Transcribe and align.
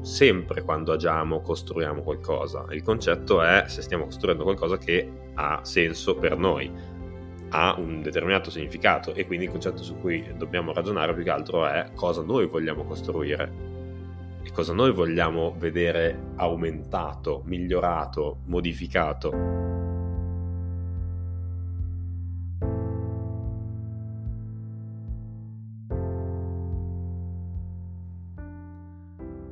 sempre 0.00 0.62
quando 0.62 0.92
agiamo 0.92 1.40
costruiamo 1.40 2.02
qualcosa. 2.02 2.66
Il 2.70 2.82
concetto 2.82 3.42
è 3.42 3.64
se 3.66 3.82
stiamo 3.82 4.04
costruendo 4.04 4.42
qualcosa 4.42 4.78
che 4.78 5.08
ha 5.34 5.60
senso 5.62 6.14
per 6.14 6.36
noi, 6.36 6.70
ha 7.50 7.74
un 7.78 8.02
determinato 8.02 8.50
significato 8.50 9.14
e 9.14 9.26
quindi 9.26 9.46
il 9.46 9.50
concetto 9.50 9.82
su 9.82 9.98
cui 9.98 10.24
dobbiamo 10.36 10.72
ragionare 10.72 11.14
più 11.14 11.24
che 11.24 11.30
altro 11.30 11.66
è 11.66 11.90
cosa 11.94 12.22
noi 12.22 12.46
vogliamo 12.46 12.84
costruire 12.84 13.68
e 14.42 14.52
cosa 14.52 14.72
noi 14.72 14.92
vogliamo 14.92 15.54
vedere 15.58 16.32
aumentato, 16.36 17.42
migliorato, 17.44 18.38
modificato. 18.46 19.79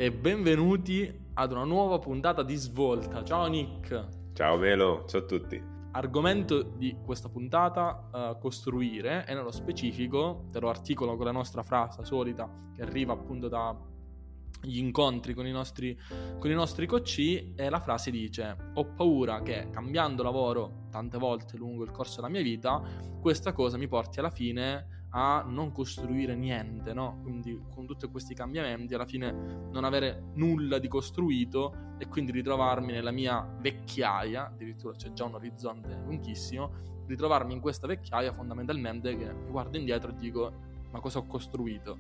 E 0.09 0.11
benvenuti 0.11 1.27
ad 1.35 1.53
una 1.53 1.65
nuova 1.65 1.98
puntata 1.98 2.43
di 2.43 2.55
Svolta. 2.55 3.23
Ciao 3.23 3.47
Nick. 3.47 4.07
Ciao 4.33 4.57
Melo, 4.57 5.05
ciao 5.07 5.21
a 5.21 5.25
tutti. 5.25 5.62
Argomento 5.91 6.62
di 6.62 6.97
questa 7.05 7.29
puntata, 7.29 8.09
uh, 8.11 8.39
costruire, 8.39 9.27
e 9.29 9.35
nello 9.35 9.51
specifico, 9.51 10.47
te 10.51 10.61
lo 10.61 10.71
articolo 10.71 11.15
con 11.15 11.27
la 11.27 11.33
nostra 11.33 11.63
frase 11.63 12.07
solita 12.07 12.49
che 12.75 12.80
arriva 12.80 13.13
appunto 13.13 13.49
dagli 13.49 14.79
incontri 14.79 15.35
con 15.35 15.47
i 15.47 15.52
nostri, 15.52 15.95
con 16.38 16.51
i 16.51 16.55
nostri 16.55 16.87
coach 16.87 17.19
e 17.55 17.69
la 17.69 17.80
frase 17.80 18.11
dice 18.11 18.57
ho 18.73 18.87
paura 18.87 19.43
che 19.43 19.69
cambiando 19.71 20.23
lavoro 20.23 20.87
tante 20.91 21.19
volte 21.19 21.59
lungo 21.59 21.85
il 21.85 21.91
corso 21.91 22.16
della 22.16 22.33
mia 22.33 22.41
vita 22.41 22.83
questa 23.21 23.52
cosa 23.52 23.77
mi 23.77 23.88
porti 23.88 24.21
alla 24.21 24.30
fine 24.30 24.98
a 25.11 25.45
non 25.47 25.73
costruire 25.73 26.35
niente, 26.35 26.93
no? 26.93 27.21
Quindi 27.23 27.59
con 27.75 27.87
tutti 27.87 28.07
questi 28.09 28.35
cambiamenti 28.35 28.95
alla 28.95 29.07
fine 29.07 29.33
non 29.71 29.85
avere 29.85 30.33
nulla 30.35 30.79
di 30.79 30.89
costruito 30.89 31.95
e 31.99 32.07
quindi 32.09 32.33
ritrovarmi 32.33 32.93
nella 32.93 33.11
mia 33.11 33.47
vecchiaia, 33.60 34.47
addirittura 34.47 34.95
c'è 34.95 35.13
già 35.13 35.24
un 35.24 35.35
orizzonte 35.35 36.01
lunghissimo, 36.05 37.05
ritrovarmi 37.07 37.55
in 37.55 37.60
questa 37.60 37.87
vecchiaia 37.87 38.32
fondamentalmente 38.32 39.16
che 39.16 39.32
mi 39.32 39.51
guardo 39.51 39.79
indietro 39.79 40.10
e 40.10 40.15
dico 40.15 40.52
ma 40.91 41.01
cosa 41.01 41.19
ho 41.19 41.27
costruito? 41.27 41.99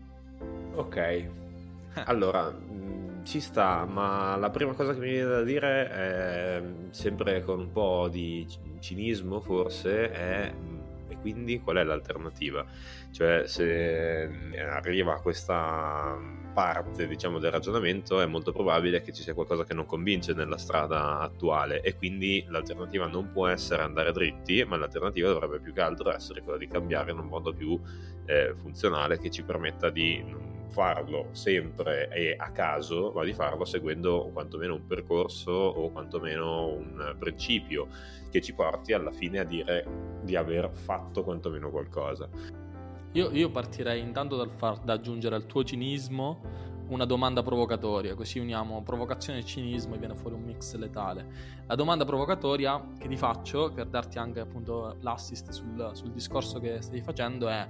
Ok, 0.74 0.96
eh. 0.96 1.30
allora 2.04 2.50
mm, 2.50 3.24
ci 3.24 3.40
sta, 3.40 3.84
ma 3.86 4.36
la 4.36 4.50
prima 4.50 4.72
cosa 4.74 4.92
che 4.92 5.00
mi 5.00 5.10
viene 5.10 5.28
da 5.28 5.42
dire 5.42 5.90
è 5.90 6.62
sempre 6.90 7.42
con 7.42 7.60
un 7.60 7.72
po' 7.72 8.08
di 8.08 8.46
cinismo 8.80 9.40
forse 9.40 10.10
è 10.10 10.54
quindi 11.20 11.60
qual 11.60 11.76
è 11.76 11.84
l'alternativa? 11.84 12.64
Cioè 13.10 13.46
se 13.46 14.54
arriva 14.70 15.20
questa 15.20 16.16
parte 16.52 17.06
diciamo 17.06 17.38
del 17.38 17.52
ragionamento 17.52 18.20
è 18.20 18.26
molto 18.26 18.50
probabile 18.52 19.00
che 19.00 19.12
ci 19.12 19.22
sia 19.22 19.32
qualcosa 19.32 19.64
che 19.64 19.74
non 19.74 19.86
convince 19.86 20.32
nella 20.32 20.58
strada 20.58 21.20
attuale 21.20 21.82
e 21.82 21.94
quindi 21.94 22.44
l'alternativa 22.48 23.06
non 23.06 23.30
può 23.30 23.46
essere 23.46 23.82
andare 23.82 24.10
dritti 24.10 24.64
ma 24.64 24.76
l'alternativa 24.76 25.28
dovrebbe 25.28 25.60
più 25.60 25.72
che 25.72 25.80
altro 25.80 26.12
essere 26.12 26.42
quella 26.42 26.58
di 26.58 26.66
cambiare 26.66 27.12
in 27.12 27.18
un 27.18 27.26
modo 27.26 27.52
più 27.52 27.80
eh, 28.26 28.54
funzionale 28.56 29.18
che 29.18 29.30
ci 29.30 29.44
permetta 29.44 29.88
di 29.88 30.56
farlo 30.68 31.28
sempre 31.32 32.08
e 32.10 32.34
a 32.38 32.50
caso, 32.50 33.12
ma 33.14 33.24
di 33.24 33.32
farlo 33.32 33.64
seguendo 33.64 34.30
quantomeno 34.32 34.74
un 34.74 34.86
percorso 34.86 35.50
o 35.50 35.90
quantomeno 35.90 36.66
un 36.66 37.16
principio 37.18 37.88
che 38.30 38.40
ci 38.40 38.54
porti 38.54 38.92
alla 38.92 39.10
fine 39.10 39.38
a 39.38 39.44
dire 39.44 39.86
di 40.22 40.36
aver 40.36 40.70
fatto 40.70 41.24
quantomeno 41.24 41.70
qualcosa. 41.70 42.28
Io, 43.12 43.30
io 43.30 43.50
partirei 43.50 44.00
intanto 44.00 44.36
dal 44.36 44.50
far 44.50 44.78
da 44.80 44.92
aggiungere 44.92 45.34
al 45.34 45.46
tuo 45.46 45.64
cinismo 45.64 46.66
una 46.88 47.04
domanda 47.04 47.42
provocatoria, 47.42 48.14
così 48.14 48.38
uniamo 48.38 48.82
provocazione 48.82 49.40
e 49.40 49.44
cinismo 49.44 49.94
e 49.94 49.98
viene 49.98 50.14
fuori 50.14 50.36
un 50.36 50.42
mix 50.42 50.74
letale. 50.74 51.26
La 51.66 51.74
domanda 51.74 52.04
provocatoria 52.04 52.82
che 52.98 53.08
ti 53.08 53.16
faccio, 53.16 53.70
per 53.72 53.86
darti 53.86 54.18
anche 54.18 54.40
appunto 54.40 54.96
l'assist 55.00 55.50
sul, 55.50 55.90
sul 55.92 56.12
discorso 56.12 56.58
che 56.60 56.80
stai 56.80 57.02
facendo, 57.02 57.48
è 57.48 57.68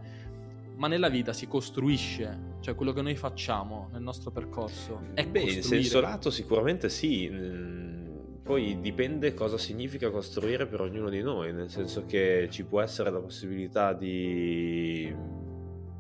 ma 0.79 0.87
nella 0.87 1.09
vita 1.09 1.33
si 1.33 1.49
costruisce, 1.49 2.57
cioè 2.61 2.75
quello 2.77 2.93
che 2.93 3.03
noi 3.03 3.17
facciamo 3.17 3.89
nel 3.93 4.01
nostro 4.01 4.31
percorso. 4.31 5.09
È 5.13 5.27
Beh, 5.27 5.41
costruire. 5.41 5.57
in 5.57 5.63
senso 5.63 6.01
lato 6.01 6.31
sicuramente 6.31 6.89
sì, 6.89 7.29
mm, 7.29 8.43
poi 8.45 8.81
dipende 8.81 9.35
cosa 9.35 9.59
significa 9.59 10.09
costruire 10.11 10.67
per 10.67 10.81
ognuno 10.81 11.11
di 11.11 11.21
noi, 11.21 11.53
nel 11.53 11.69
senso 11.69 12.07
che 12.07 12.47
ci 12.51 12.65
può 12.65 12.81
essere 12.81 13.11
la 13.11 13.19
possibilità 13.19 13.93
di 13.93 15.13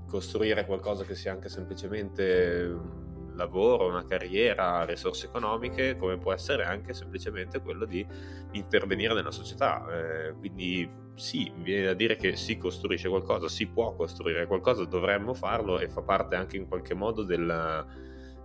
costruire 0.07 0.65
qualcosa 0.65 1.05
che 1.05 1.17
sia 1.17 1.33
anche 1.33 1.49
semplicemente 1.49 3.07
lavoro, 3.35 3.89
una 3.89 4.05
carriera, 4.05 4.85
risorse 4.85 5.27
economiche, 5.27 5.97
come 5.97 6.19
può 6.19 6.33
essere 6.33 6.65
anche 6.65 6.95
semplicemente 6.95 7.61
quello 7.61 7.85
di 7.85 8.07
intervenire 8.53 9.13
nella 9.15 9.33
società. 9.33 9.85
Eh, 9.91 10.35
quindi 10.35 10.89
sì, 11.19 11.51
viene 11.57 11.87
da 11.87 11.95
dire 11.95 12.17
che 12.17 12.37
si 12.37 12.57
costruisce 12.57 13.09
qualcosa, 13.09 13.49
si 13.49 13.67
può 13.67 13.95
costruire 13.95 14.47
qualcosa, 14.47 14.85
dovremmo 14.85 15.35
farlo 15.35 15.79
e 15.79 15.89
fa 15.89 16.01
parte 16.01 16.37
anche 16.37 16.57
in 16.57 16.69
qualche 16.69 16.95
modo 16.95 17.25
della 17.25 17.85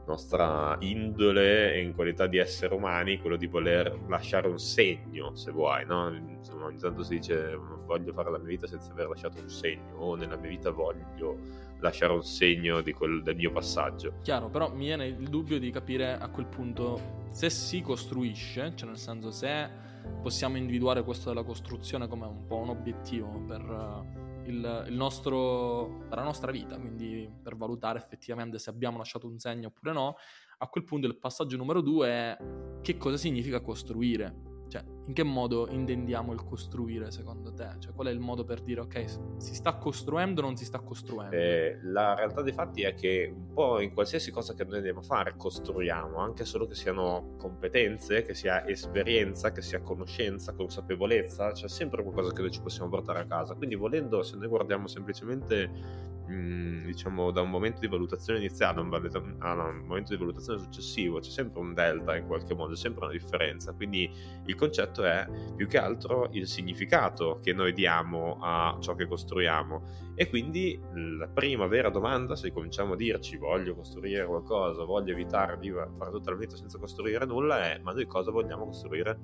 nostra 0.06 0.75
indole 0.81 1.73
e 1.73 1.81
in 1.81 1.94
qualità 1.94 2.28
di 2.28 2.38
esseri 2.38 2.73
umani 2.73 3.19
quello 3.19 3.38
di 3.38 3.47
voler 3.47 3.97
lasciare 4.07 4.47
un 4.47 4.59
segno, 4.59 5.35
se 5.35 5.51
vuoi, 5.51 5.85
no? 5.85 6.13
Insomma, 6.13 6.66
ogni 6.66 6.79
tanto 6.79 7.03
si 7.03 7.16
dice 7.16 7.56
voglio 7.56 8.12
fare 8.12 8.31
la 8.31 8.38
mia 8.38 8.47
vita 8.47 8.67
senza 8.67 8.91
aver 8.91 9.07
lasciato 9.07 9.39
un 9.39 9.50
segno 9.50 9.95
o 9.97 10.16
nella 10.16 10.35
mia 10.35 10.50
vita 10.50 10.72
voglio 10.72 11.38
lasciare 11.79 12.13
un 12.13 12.23
segno 12.23 12.81
quel, 12.95 13.22
del 13.23 13.35
mio 13.35 13.51
passaggio. 13.51 14.16
Chiaro, 14.23 14.50
però 14.50 14.73
mi 14.73 14.85
viene 14.85 15.06
il 15.06 15.29
dubbio 15.29 15.59
di 15.59 15.69
capire 15.69 16.17
a 16.17 16.28
quel 16.29 16.47
punto 16.47 17.22
se 17.29 17.50
si 17.50 17.81
costruisce, 17.81 18.73
cioè 18.75 18.88
nel 18.88 18.97
senso 18.97 19.31
se 19.31 19.91
possiamo 20.21 20.57
individuare 20.57 21.03
questo 21.03 21.29
della 21.29 21.43
costruzione 21.43 22.07
come 22.07 22.25
un 22.25 22.45
po' 22.45 22.57
un 22.57 22.69
obiettivo 22.69 23.43
per 23.45 24.31
il, 24.45 24.85
il 24.87 24.95
nostro, 24.95 26.05
per 26.09 26.17
la 26.17 26.23
nostra 26.23 26.51
vita, 26.51 26.77
quindi 26.77 27.29
per 27.41 27.55
valutare 27.55 27.99
effettivamente 27.99 28.59
se 28.59 28.69
abbiamo 28.69 28.97
lasciato 28.97 29.27
un 29.27 29.39
segno 29.39 29.67
oppure 29.67 29.93
no, 29.93 30.15
a 30.57 30.67
quel 30.67 30.83
punto 30.83 31.07
il 31.07 31.17
passaggio 31.17 31.57
numero 31.57 31.81
due 31.81 32.07
è 32.07 32.37
che 32.81 32.97
cosa 32.97 33.17
significa 33.17 33.61
costruire. 33.61 34.51
Cioè, 34.67 34.83
in 35.05 35.13
che 35.13 35.23
modo 35.23 35.67
intendiamo 35.69 36.31
il 36.31 36.43
costruire 36.43 37.11
secondo 37.11 37.53
te? 37.53 37.67
Cioè, 37.79 37.93
qual 37.93 38.07
è 38.07 38.11
il 38.11 38.19
modo 38.19 38.45
per 38.45 38.61
dire, 38.61 38.81
ok, 38.81 39.05
si 39.37 39.53
sta 39.53 39.75
costruendo 39.75 40.41
o 40.41 40.45
non 40.45 40.55
si 40.55 40.65
sta 40.65 40.79
costruendo? 40.79 41.35
Eh, 41.35 41.79
la 41.83 42.15
realtà 42.15 42.41
dei 42.41 42.53
fatti 42.53 42.83
è 42.83 42.93
che 42.93 43.33
un 43.35 43.53
po' 43.53 43.81
in 43.81 43.93
qualsiasi 43.93 44.31
cosa 44.31 44.53
che 44.53 44.63
noi 44.63 44.77
andiamo 44.77 44.99
a 44.99 45.03
fare 45.03 45.33
costruiamo, 45.35 46.17
anche 46.17 46.45
solo 46.45 46.65
che 46.67 46.75
siano 46.75 47.35
competenze, 47.37 48.21
che 48.21 48.33
sia 48.33 48.65
esperienza, 48.65 49.51
che 49.51 49.61
sia 49.61 49.81
conoscenza, 49.81 50.53
consapevolezza, 50.53 51.51
c'è 51.51 51.67
sempre 51.67 52.01
qualcosa 52.01 52.31
che 52.31 52.41
noi 52.41 52.51
ci 52.51 52.61
possiamo 52.61 52.89
portare 52.89 53.19
a 53.19 53.25
casa. 53.25 53.55
Quindi 53.55 53.75
volendo, 53.75 54.23
se 54.23 54.37
noi 54.37 54.47
guardiamo 54.47 54.87
semplicemente 54.87 56.11
Mm, 56.31 56.85
diciamo 56.85 57.31
da 57.31 57.41
un 57.41 57.49
momento 57.49 57.81
di 57.81 57.87
valutazione 57.87 58.39
iniziale 58.39 58.79
a 58.79 58.81
un, 58.81 59.35
a 59.39 59.51
un, 59.51 59.83
momento 59.85 60.13
di 60.13 60.17
valutazione 60.17 60.57
successivo 60.57 61.19
c'è 61.19 61.29
sempre 61.29 61.59
un 61.59 61.73
delta 61.73 62.15
in 62.15 62.27
qualche 62.27 62.53
modo, 62.53 62.71
c'è 62.71 62.79
sempre 62.79 63.03
una 63.03 63.11
differenza 63.11 63.73
quindi 63.73 64.09
il 64.45 64.55
concetto 64.55 64.92
è 65.01 65.27
più 65.55 65.67
che 65.67 65.77
altro 65.79 66.29
il 66.31 66.47
significato 66.47 67.39
che 67.41 67.53
noi 67.53 67.73
diamo 67.73 68.37
a 68.39 68.77
ciò 68.79 68.93
che 68.93 69.07
costruiamo 69.07 70.11
e 70.13 70.29
quindi 70.29 70.79
la 71.17 71.27
prima 71.27 71.65
vera 71.65 71.89
domanda 71.89 72.35
se 72.35 72.51
cominciamo 72.51 72.93
a 72.93 72.95
dirci 72.95 73.37
voglio 73.37 73.73
costruire 73.75 74.25
qualcosa, 74.25 74.83
voglio 74.83 75.13
evitare 75.13 75.57
di 75.57 75.71
fare 75.71 76.11
tutta 76.11 76.31
la 76.31 76.37
vita 76.37 76.55
senza 76.55 76.77
costruire 76.77 77.25
nulla 77.25 77.71
è 77.71 77.79
ma 77.81 77.93
noi 77.93 78.05
cosa 78.05 78.29
vogliamo 78.29 78.65
costruire? 78.65 79.19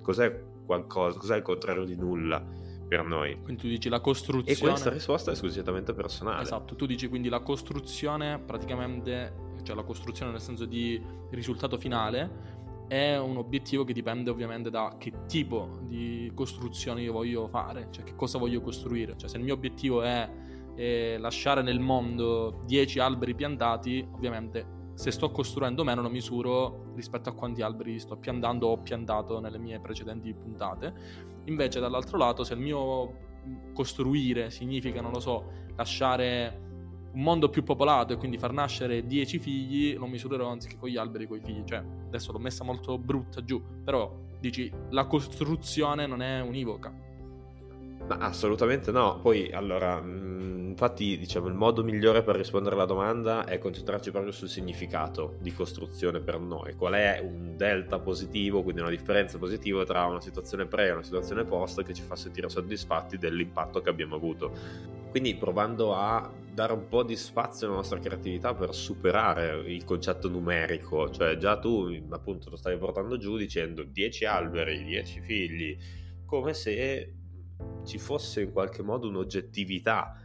Cos'è 0.00 0.42
qualcosa? 0.64 1.18
Cos'è 1.18 1.36
il 1.36 1.42
contrario 1.42 1.84
di 1.84 1.96
nulla? 1.96 2.60
per 2.90 3.04
noi. 3.04 3.40
Quindi 3.40 3.62
tu 3.62 3.68
dici 3.68 3.88
la 3.88 4.00
costruzione. 4.00 4.50
E 4.50 4.58
questa 4.58 4.90
risposta 4.90 5.30
è 5.30 5.36
squisitamente 5.36 5.94
personale. 5.94 6.42
Esatto, 6.42 6.74
tu 6.74 6.86
dici 6.86 7.06
quindi 7.06 7.28
la 7.28 7.38
costruzione, 7.38 8.40
praticamente, 8.40 9.32
cioè 9.62 9.76
la 9.76 9.84
costruzione 9.84 10.32
nel 10.32 10.40
senso 10.40 10.64
di 10.64 11.00
risultato 11.30 11.78
finale, 11.78 12.59
è 12.90 13.16
un 13.16 13.36
obiettivo 13.36 13.84
che 13.84 13.92
dipende 13.92 14.30
ovviamente 14.30 14.68
da 14.68 14.96
che 14.98 15.12
tipo 15.28 15.78
di 15.82 16.28
costruzione 16.34 17.02
io 17.02 17.12
voglio 17.12 17.46
fare, 17.46 17.86
cioè 17.92 18.02
che 18.02 18.16
cosa 18.16 18.36
voglio 18.36 18.60
costruire. 18.60 19.14
Cioè 19.16 19.28
se 19.28 19.36
il 19.36 19.44
mio 19.44 19.54
obiettivo 19.54 20.02
è, 20.02 20.28
è 20.74 21.16
lasciare 21.16 21.62
nel 21.62 21.78
mondo 21.78 22.64
10 22.66 22.98
alberi 22.98 23.36
piantati, 23.36 24.04
ovviamente 24.10 24.78
se 24.94 25.12
sto 25.12 25.30
costruendo 25.30 25.84
meno 25.84 26.02
lo 26.02 26.10
misuro 26.10 26.90
rispetto 26.96 27.28
a 27.28 27.32
quanti 27.32 27.62
alberi 27.62 28.00
sto 28.00 28.16
piantando 28.16 28.66
o 28.66 28.72
ho 28.72 28.78
piantato 28.78 29.38
nelle 29.38 29.58
mie 29.58 29.78
precedenti 29.78 30.34
puntate. 30.34 30.92
Invece 31.44 31.78
dall'altro 31.78 32.18
lato 32.18 32.42
se 32.42 32.54
il 32.54 32.60
mio 32.60 33.28
costruire 33.72 34.50
significa, 34.50 35.00
non 35.00 35.12
lo 35.12 35.20
so, 35.20 35.44
lasciare 35.76 36.69
un 37.12 37.22
mondo 37.22 37.48
più 37.48 37.62
popolato 37.62 38.12
e 38.12 38.16
quindi 38.16 38.38
far 38.38 38.52
nascere 38.52 39.04
10 39.04 39.38
figli, 39.38 39.96
lo 39.96 40.06
misurerò 40.06 40.48
anziché 40.48 40.76
con 40.76 40.88
gli 40.88 40.96
alberi 40.96 41.26
con 41.26 41.38
i 41.38 41.40
figli. 41.40 41.64
Cioè, 41.64 41.82
adesso 42.06 42.32
l'ho 42.32 42.38
messa 42.38 42.64
molto 42.64 42.98
brutta 42.98 43.42
giù, 43.42 43.62
però 43.84 44.14
dici 44.38 44.70
la 44.90 45.06
costruzione 45.06 46.06
non 46.06 46.22
è 46.22 46.40
univoca. 46.40 47.08
Ma 48.06 48.16
assolutamente 48.16 48.90
no. 48.90 49.20
Poi, 49.20 49.52
allora, 49.52 50.00
mh, 50.00 50.68
infatti, 50.70 51.18
diciamo, 51.18 51.46
il 51.48 51.54
modo 51.54 51.84
migliore 51.84 52.22
per 52.22 52.34
rispondere 52.34 52.74
alla 52.74 52.86
domanda 52.86 53.44
è 53.44 53.58
concentrarci 53.58 54.10
proprio 54.10 54.32
sul 54.32 54.48
significato 54.48 55.36
di 55.40 55.52
costruzione 55.52 56.20
per 56.20 56.40
noi. 56.40 56.74
Qual 56.74 56.94
è 56.94 57.20
un 57.22 57.56
delta 57.56 57.98
positivo, 57.98 58.62
quindi 58.62 58.80
una 58.80 58.90
differenza 58.90 59.38
positiva 59.38 59.84
tra 59.84 60.06
una 60.06 60.20
situazione 60.20 60.66
pre 60.66 60.86
e 60.86 60.90
una 60.92 61.02
situazione 61.02 61.44
post 61.44 61.82
che 61.84 61.92
ci 61.92 62.02
fa 62.02 62.16
sentire 62.16 62.48
soddisfatti 62.48 63.18
dell'impatto 63.18 63.80
che 63.80 63.90
abbiamo 63.90 64.16
avuto. 64.16 64.50
Quindi 65.10 65.34
provando 65.34 65.94
a 65.94 66.28
dare 66.52 66.72
un 66.72 66.88
po' 66.88 67.02
di 67.02 67.16
spazio 67.16 67.66
alla 67.66 67.76
nostra 67.76 67.98
creatività 67.98 68.54
per 68.54 68.74
superare 68.74 69.72
il 69.72 69.84
concetto 69.84 70.28
numerico, 70.28 71.10
cioè 71.10 71.36
già 71.36 71.58
tu 71.58 71.88
appunto 72.10 72.50
lo 72.50 72.56
stavi 72.56 72.76
portando 72.76 73.16
giù 73.16 73.36
dicendo 73.36 73.82
10 73.82 74.24
alberi, 74.24 74.84
10 74.84 75.20
figli, 75.20 75.76
come 76.24 76.54
se 76.54 77.14
ci 77.84 77.98
fosse 77.98 78.42
in 78.42 78.52
qualche 78.52 78.82
modo 78.82 79.08
un'oggettività 79.08 80.16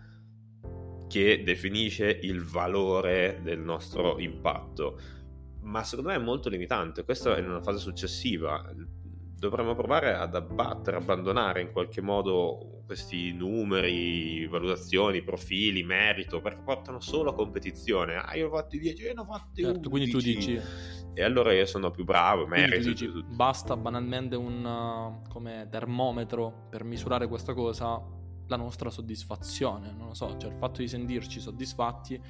che 1.08 1.44
definisce 1.44 2.10
il 2.10 2.44
valore 2.44 3.40
del 3.44 3.60
nostro 3.60 4.20
impatto. 4.20 5.00
Ma 5.62 5.84
secondo 5.84 6.12
me 6.12 6.16
è 6.16 6.20
molto 6.20 6.50
limitante, 6.50 7.04
questa 7.04 7.36
è 7.36 7.40
in 7.40 7.50
una 7.50 7.62
fase 7.62 7.80
successiva. 7.80 8.64
Dovremmo 9.48 9.76
provare 9.76 10.14
ad 10.14 10.34
abbattere, 10.34 10.98
abbandonare 10.98 11.62
in 11.62 11.72
qualche 11.72 12.02
modo 12.02 12.82
questi 12.86 13.32
numeri, 13.32 14.48
valutazioni, 14.48 15.22
profili, 15.22 15.84
merito, 15.84 16.42
perché 16.42 16.62
portano 16.64 17.00
solo 17.00 17.32
a 17.32 17.34
competizione. 17.34 18.16
Ah, 18.16 18.36
io 18.36 18.48
ho 18.48 18.56
fatto 18.56 18.78
10, 18.78 19.04
io 19.04 19.14
ne 19.14 19.22
ho 19.22 19.26
fatti 19.26 19.62
certo, 19.62 19.90
11. 19.90 19.90
Quindi 19.90 20.12
tu 20.12 20.20
dici 20.20 20.62
e 21.18 21.24
allora 21.24 21.54
io 21.54 21.66
sono 21.66 21.92
più 21.92 22.04
bravo, 22.04 22.46
merito. 22.46 22.90
Dici, 22.90 23.10
basta 23.26 23.78
banalmente 23.78 24.36
un 24.36 24.66
uh, 24.66 25.30
come 25.30 25.68
termometro 25.72 26.68
per 26.70 26.84
misurare 26.84 27.28
questa 27.28 27.54
cosa, 27.54 28.02
la 28.48 28.56
nostra 28.58 28.90
soddisfazione, 28.90 29.94
non 29.98 30.08
lo 30.08 30.14
so, 30.14 30.36
cioè 30.38 30.52
il 30.52 30.58
fatto 30.58 30.82
di 30.82 30.90
sentirci 30.90 31.40
soddisfatti, 31.40 32.22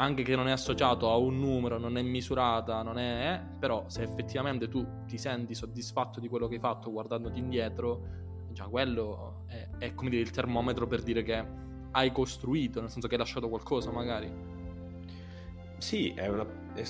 anche 0.00 0.22
che 0.22 0.34
non 0.34 0.48
è 0.48 0.50
associato 0.50 1.10
a 1.10 1.16
un 1.16 1.38
numero, 1.38 1.78
non 1.78 1.98
è 1.98 2.02
misurata, 2.02 2.82
non 2.82 2.98
è, 2.98 3.34
eh, 3.34 3.58
però 3.58 3.84
se 3.86 4.02
effettivamente 4.02 4.66
tu 4.66 5.04
ti 5.06 5.18
senti 5.18 5.54
soddisfatto 5.54 6.20
di 6.20 6.28
quello 6.28 6.48
che 6.48 6.54
hai 6.54 6.60
fatto 6.60 6.90
guardandoti 6.90 7.38
indietro, 7.38 8.18
già 8.50 8.64
quello 8.64 9.44
è, 9.46 9.68
è 9.78 9.94
come 9.94 10.08
dire 10.08 10.22
il 10.22 10.30
termometro 10.30 10.86
per 10.86 11.02
dire 11.02 11.22
che 11.22 11.46
hai 11.90 12.12
costruito, 12.12 12.80
nel 12.80 12.88
senso 12.88 13.08
che 13.08 13.14
hai 13.14 13.20
lasciato 13.20 13.50
qualcosa 13.50 13.90
magari. 13.90 14.32
Sì, 15.76 16.12
è 16.14 16.28
una... 16.28 16.46
È 16.72 16.82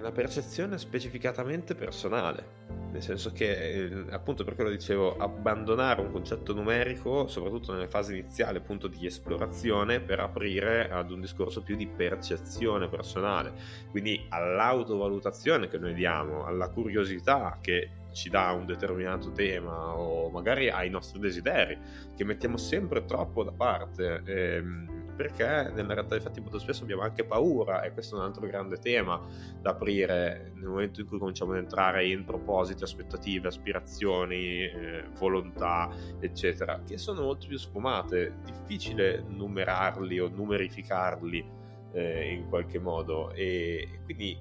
una 0.00 0.12
percezione 0.12 0.78
specificatamente 0.78 1.74
personale, 1.74 2.68
nel 2.90 3.02
senso 3.02 3.32
che 3.32 3.50
eh, 3.50 4.04
appunto 4.10 4.44
per 4.44 4.54
quello 4.54 4.70
dicevo 4.70 5.16
abbandonare 5.16 6.00
un 6.00 6.10
concetto 6.10 6.54
numerico, 6.54 7.28
soprattutto 7.28 7.72
nelle 7.72 7.86
fasi 7.86 8.18
iniziali 8.18 8.56
appunto 8.56 8.88
di 8.88 9.04
esplorazione, 9.04 10.00
per 10.00 10.20
aprire 10.20 10.90
ad 10.90 11.10
un 11.10 11.20
discorso 11.20 11.62
più 11.62 11.76
di 11.76 11.86
percezione 11.86 12.88
personale, 12.88 13.52
quindi 13.90 14.26
all'autovalutazione 14.30 15.68
che 15.68 15.78
noi 15.78 15.92
diamo, 15.92 16.44
alla 16.46 16.70
curiosità 16.70 17.58
che 17.60 17.90
ci 18.12 18.28
dà 18.28 18.52
un 18.52 18.66
determinato 18.66 19.30
tema 19.32 19.96
o 19.96 20.30
magari 20.30 20.70
ai 20.70 20.90
nostri 20.90 21.18
desideri 21.20 21.78
che 22.16 22.24
mettiamo 22.24 22.56
sempre 22.56 23.04
troppo 23.04 23.44
da 23.44 23.52
parte. 23.52 24.22
Ehm, 24.24 24.98
perché 25.20 25.70
nella 25.74 25.92
realtà 25.92 26.14
dei 26.14 26.20
fatti 26.20 26.40
molto 26.40 26.58
spesso 26.58 26.82
abbiamo 26.82 27.02
anche 27.02 27.24
paura 27.24 27.82
e 27.82 27.92
questo 27.92 28.16
è 28.16 28.18
un 28.20 28.24
altro 28.24 28.46
grande 28.46 28.78
tema 28.78 29.20
da 29.60 29.72
aprire 29.72 30.52
nel 30.54 30.66
momento 30.66 31.02
in 31.02 31.06
cui 31.06 31.18
cominciamo 31.18 31.52
ad 31.52 31.58
entrare 31.58 32.08
in 32.08 32.24
propositi, 32.24 32.84
aspettative, 32.84 33.48
aspirazioni, 33.48 34.62
eh, 34.62 35.04
volontà, 35.18 35.90
eccetera, 36.20 36.80
che 36.86 36.96
sono 36.96 37.20
molto 37.20 37.46
più 37.48 37.58
sfumate, 37.58 38.32
difficile 38.46 39.22
numerarli 39.28 40.18
o 40.20 40.28
numerificarli 40.28 41.44
eh, 41.92 42.32
in 42.32 42.48
qualche 42.48 42.78
modo 42.78 43.30
e 43.32 44.00
quindi 44.04 44.38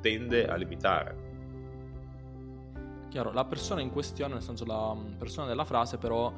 tende 0.00 0.46
a 0.46 0.54
limitare. 0.54 1.25
Chiaro, 3.16 3.32
la 3.32 3.46
persona 3.46 3.80
in 3.80 3.90
questione, 3.90 4.34
nel 4.34 4.42
senso 4.42 4.66
la 4.66 4.94
persona 5.16 5.46
della 5.46 5.64
frase 5.64 5.96
però 5.96 6.30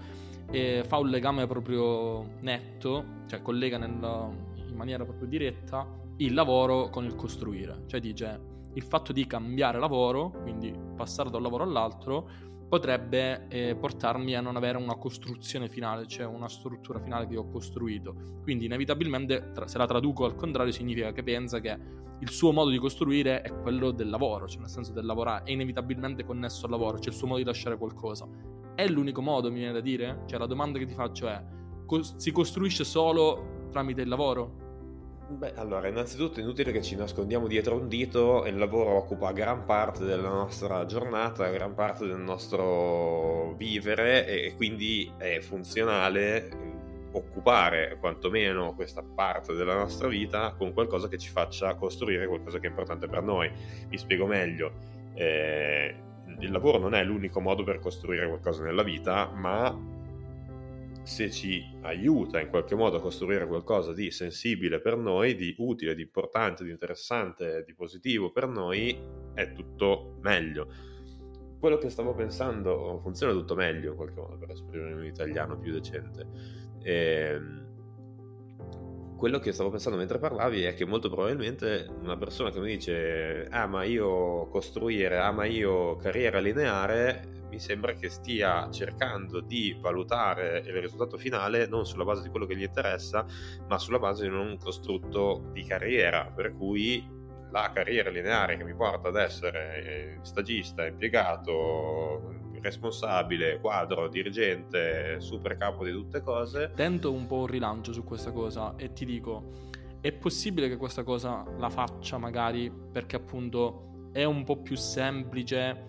e 0.49 0.85
fa 0.87 0.99
un 0.99 1.09
legame 1.09 1.45
proprio 1.49 2.35
netto, 2.39 3.05
cioè 3.27 3.43
collega 3.43 3.79
nel, 3.79 3.91
in 3.91 4.77
maniera 4.77 5.03
proprio 5.03 5.27
diretta 5.27 5.85
il 6.19 6.33
lavoro 6.33 6.89
con 6.89 7.05
il 7.05 7.17
costruire. 7.17 7.83
Cioè 7.87 7.99
dice 7.99 8.41
il 8.75 8.83
fatto 8.85 9.13
di 9.13 9.27
cambiare 9.27 9.81
lavoro, 9.81 10.31
quindi 10.31 10.73
passare 10.95 11.31
da 11.31 11.39
un 11.39 11.43
lavoro 11.43 11.65
all'altro, 11.65 12.29
potrebbe 12.69 13.47
eh, 13.49 13.75
portarmi 13.75 14.37
a 14.37 14.41
non 14.41 14.57
avere 14.57 14.77
una 14.77 14.97
costruzione 14.97 15.69
finale, 15.69 16.07
cioè 16.07 16.27
una 16.27 16.49
struttura 16.49 17.01
finale 17.01 17.27
che 17.27 17.37
ho 17.37 17.49
costruito. 17.49 18.41
Quindi 18.43 18.67
inevitabilmente, 18.67 19.53
tra, 19.53 19.67
se 19.67 19.79
la 19.79 19.87
traduco 19.87 20.25
al 20.25 20.35
contrario, 20.35 20.73
significa 20.73 21.13
che 21.13 21.23
pensa 21.23 21.61
che 21.61 21.77
il 22.21 22.31
suo 22.31 22.53
modo 22.53 22.71
di 22.71 22.79
costruire 22.79 23.43
è 23.43 23.53
quello 23.61 23.91
del 23.91 24.11
lavoro, 24.11 24.47
cioè 24.47 24.61
nel 24.61 24.69
senso 24.69 24.93
del 24.93 25.07
lavorare, 25.07 25.45
è 25.45 25.51
inevitabilmente 25.53 26.25
connesso 26.25 26.67
al 26.67 26.73
lavoro, 26.73 26.99
c'è 26.99 27.09
il 27.09 27.15
suo 27.15 27.27
modo 27.27 27.39
di 27.39 27.45
lasciare 27.45 27.79
qualcosa. 27.79 28.29
È 28.75 28.87
l'unico 28.87 29.23
modo, 29.23 29.51
mi 29.51 29.59
viene 29.59 29.73
da 29.73 29.81
dire? 29.81 30.23
Cioè 30.27 30.39
la 30.39 30.47
domanda 30.47 30.79
che 30.79 30.87
ti 30.87 30.95
faccio 30.95 31.29
è, 31.29 31.43
cos- 31.87 32.17
si 32.17 32.33
costruisce 32.33 32.85
solo 32.85 33.67
tramite 33.71 34.03
il 34.03 34.09
lavoro? 34.09 34.68
Beh, 35.31 35.53
allora, 35.57 35.89
innanzitutto 35.89 36.41
è 36.41 36.43
inutile 36.43 36.73
che 36.73 36.81
ci 36.81 36.97
nascondiamo 36.97 37.47
dietro 37.47 37.77
un 37.77 37.87
dito, 37.87 38.47
il 38.47 38.57
lavoro 38.57 38.93
occupa 38.93 39.31
gran 39.33 39.67
parte 39.67 40.07
della 40.07 40.31
nostra 40.31 40.87
giornata, 40.87 41.51
gran 41.51 41.75
parte 41.75 42.07
del 42.07 42.19
nostro 42.19 43.53
vivere 43.59 44.27
e 44.27 44.55
quindi 44.57 45.13
è 45.19 45.39
funzionale 45.41 46.49
occupare 47.13 47.99
quantomeno 48.01 48.75
questa 48.75 49.03
parte 49.03 49.53
della 49.53 49.75
nostra 49.75 50.09
vita 50.09 50.55
con 50.57 50.73
qualcosa 50.73 51.09
che 51.09 51.19
ci 51.19 51.29
faccia 51.29 51.75
costruire 51.75 52.27
qualcosa 52.27 52.59
che 52.59 52.67
è 52.67 52.71
importante 52.71 53.07
per 53.07 53.23
noi. 53.23 53.51
Mi 53.87 53.99
spiego 53.99 54.25
meglio. 54.25 54.73
Eh, 55.13 55.95
il 56.39 56.51
lavoro 56.51 56.79
non 56.79 56.95
è 56.95 57.05
l'unico 57.05 57.41
modo 57.41 57.65
per 57.65 57.81
costruire 57.81 58.27
qualcosa 58.27 58.63
nella 58.63 58.83
vita, 58.83 59.31
ma 59.35 59.97
se 61.09 61.31
ci 61.31 61.65
aiuta 61.81 62.39
in 62.39 62.51
qualche 62.51 62.75
modo 62.75 62.99
a 62.99 63.01
costruire 63.01 63.47
qualcosa 63.47 63.95
di 63.95 64.11
sensibile 64.11 64.79
per 64.79 64.99
noi, 64.99 65.35
di 65.35 65.55
utile, 65.57 65.95
di 65.95 66.03
importante, 66.03 66.65
di 66.65 66.71
interessante, 66.71 67.65
di 67.67 67.75
positivo 67.75 68.31
per 68.31 68.47
noi, 68.47 68.97
è 69.33 69.53
tutto 69.53 70.19
meglio. 70.21 70.71
Quello 71.59 71.79
che 71.79 71.89
stavo 71.89 72.15
pensando 72.15 73.01
funziona 73.03 73.33
tutto 73.33 73.55
meglio 73.55 73.93
in 73.93 73.97
qualche 73.97 74.21
modo 74.21 74.37
per 74.37 74.51
esprimere 74.51 75.01
in 75.01 75.05
italiano 75.07 75.59
più 75.59 75.73
decente. 75.73 76.27
Ehm 76.83 77.67
quello 79.17 79.41
che 79.41 79.51
stavo 79.51 79.71
pensando 79.71 79.99
mentre 79.99 80.21
parlavi 80.21 80.63
è 80.63 80.75
che 80.75 80.87
molto 80.87 81.11
probabilmente 81.11 81.89
una 82.03 82.17
persona 82.17 82.51
che 82.53 82.61
mi 82.61 82.77
dice 82.77 83.49
ah 83.51 83.67
ma 83.67 83.83
io 83.83 84.47
costruire, 84.47 85.19
ah 85.19 85.33
ma 85.33 85.45
io 85.45 85.97
carriera 85.97 86.39
lineare, 86.39 87.38
mi 87.49 87.59
sembra 87.59 87.93
che 87.93 88.09
stia 88.09 88.69
cercando 88.71 89.41
di 89.41 89.77
valutare 89.81 90.59
il 90.67 90.81
risultato 90.81 91.17
finale 91.17 91.67
non 91.67 91.87
sulla 91.87 92.05
base 92.05 92.23
di 92.23 92.29
quello 92.29 92.47
che 92.47 92.57
gli 92.57 92.63
interessa, 92.63 93.25
ma 93.67 93.79
sulla 93.79 93.99
base 93.99 94.29
di 94.29 94.35
un 94.35 94.57
costrutto 94.59 95.51
di 95.53 95.65
carriera, 95.65 96.31
per 96.35 96.53
cui 96.57 97.17
la 97.51 97.71
carriera 97.73 98.11
lineare 98.11 98.57
che 98.57 98.65
mi 98.65 98.75
porta 98.75 99.09
ad 99.09 99.17
essere 99.17 100.19
stagista, 100.23 100.87
impiegato, 100.87 102.37
responsabile, 102.61 103.59
quadro, 103.61 104.09
dirigente, 104.09 105.21
super 105.21 105.57
capo 105.57 105.85
di 105.85 105.93
tutte 105.93 106.21
cose. 106.23 106.73
Tento 106.75 107.13
un 107.13 107.27
po' 107.27 107.41
un 107.41 107.47
rilancio 107.47 107.93
su 107.93 108.05
questa 108.05 108.33
cosa 108.33 108.75
e 108.77 108.93
ti 108.93 109.05
dico, 109.05 109.53
è 110.01 110.13
possibile 110.13 110.69
che 110.69 110.77
questa 110.77 111.03
cosa 111.03 111.45
la 111.57 111.71
faccia 111.71 112.19
magari 112.19 112.71
perché 112.71 113.17
appunto 113.17 114.11
è 114.13 114.25
un 114.25 114.45
po' 114.45 114.61
più 114.61 114.77
semplice 114.77 115.87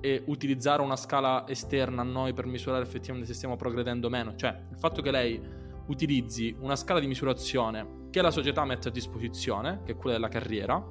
e 0.00 0.22
utilizzare 0.26 0.82
una 0.82 0.96
scala 0.96 1.46
esterna 1.48 2.02
a 2.02 2.04
noi 2.04 2.32
per 2.32 2.46
misurare 2.46 2.82
effettivamente 2.82 3.28
se 3.28 3.34
stiamo 3.34 3.56
progredendo 3.56 4.06
o 4.06 4.10
meno. 4.10 4.34
Cioè, 4.36 4.66
il 4.70 4.76
fatto 4.78 5.02
che 5.02 5.10
lei 5.10 5.40
utilizzi 5.86 6.54
una 6.60 6.76
scala 6.76 7.00
di 7.00 7.06
misurazione 7.06 8.08
che 8.10 8.22
la 8.22 8.30
società 8.30 8.64
mette 8.64 8.88
a 8.88 8.90
disposizione, 8.90 9.82
che 9.84 9.92
è 9.92 9.96
quella 9.96 10.16
della 10.16 10.28
carriera, 10.28 10.84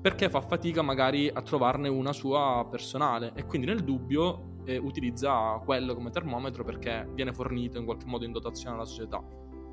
perché 0.00 0.28
fa 0.28 0.42
fatica 0.42 0.82
magari 0.82 1.30
a 1.32 1.40
trovarne 1.40 1.88
una 1.88 2.12
sua 2.12 2.66
personale 2.70 3.32
e 3.34 3.46
quindi 3.46 3.66
nel 3.66 3.82
dubbio 3.82 4.52
e 4.64 4.76
utilizza 4.76 5.60
quello 5.64 5.94
come 5.94 6.10
termometro 6.10 6.64
perché 6.64 7.08
viene 7.14 7.32
fornito 7.32 7.78
in 7.78 7.84
qualche 7.84 8.06
modo 8.06 8.24
in 8.24 8.32
dotazione 8.32 8.74
alla 8.74 8.84
società. 8.84 9.22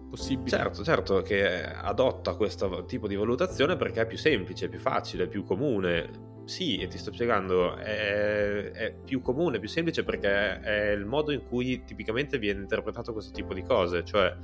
Possibile? 0.09 0.49
Certo, 0.49 0.83
certo, 0.83 1.21
che 1.21 1.63
adotta 1.63 2.35
questo 2.35 2.83
tipo 2.85 3.07
di 3.07 3.15
valutazione 3.15 3.77
perché 3.77 4.01
è 4.01 4.05
più 4.05 4.17
semplice, 4.17 4.69
più 4.69 4.79
facile, 4.79 5.27
più 5.27 5.43
comune. 5.43 6.40
Sì, 6.51 6.79
e 6.79 6.87
ti 6.87 6.97
sto 6.97 7.13
spiegando, 7.13 7.77
è, 7.77 8.71
è, 8.71 8.91
più 8.91 9.21
comune, 9.21 9.59
più 9.59 9.69
semplice 9.69 10.03
perché 10.03 10.59
è 10.59 10.91
il 10.91 11.05
modo 11.05 11.31
in 11.31 11.47
cui 11.47 11.85
tipicamente 11.85 12.37
viene 12.39 12.59
interpretato 12.59 13.13
questo 13.13 13.31
tipo 13.31 13.53
di 13.53 13.63
cose, 13.63 14.03
cioè 14.03 14.35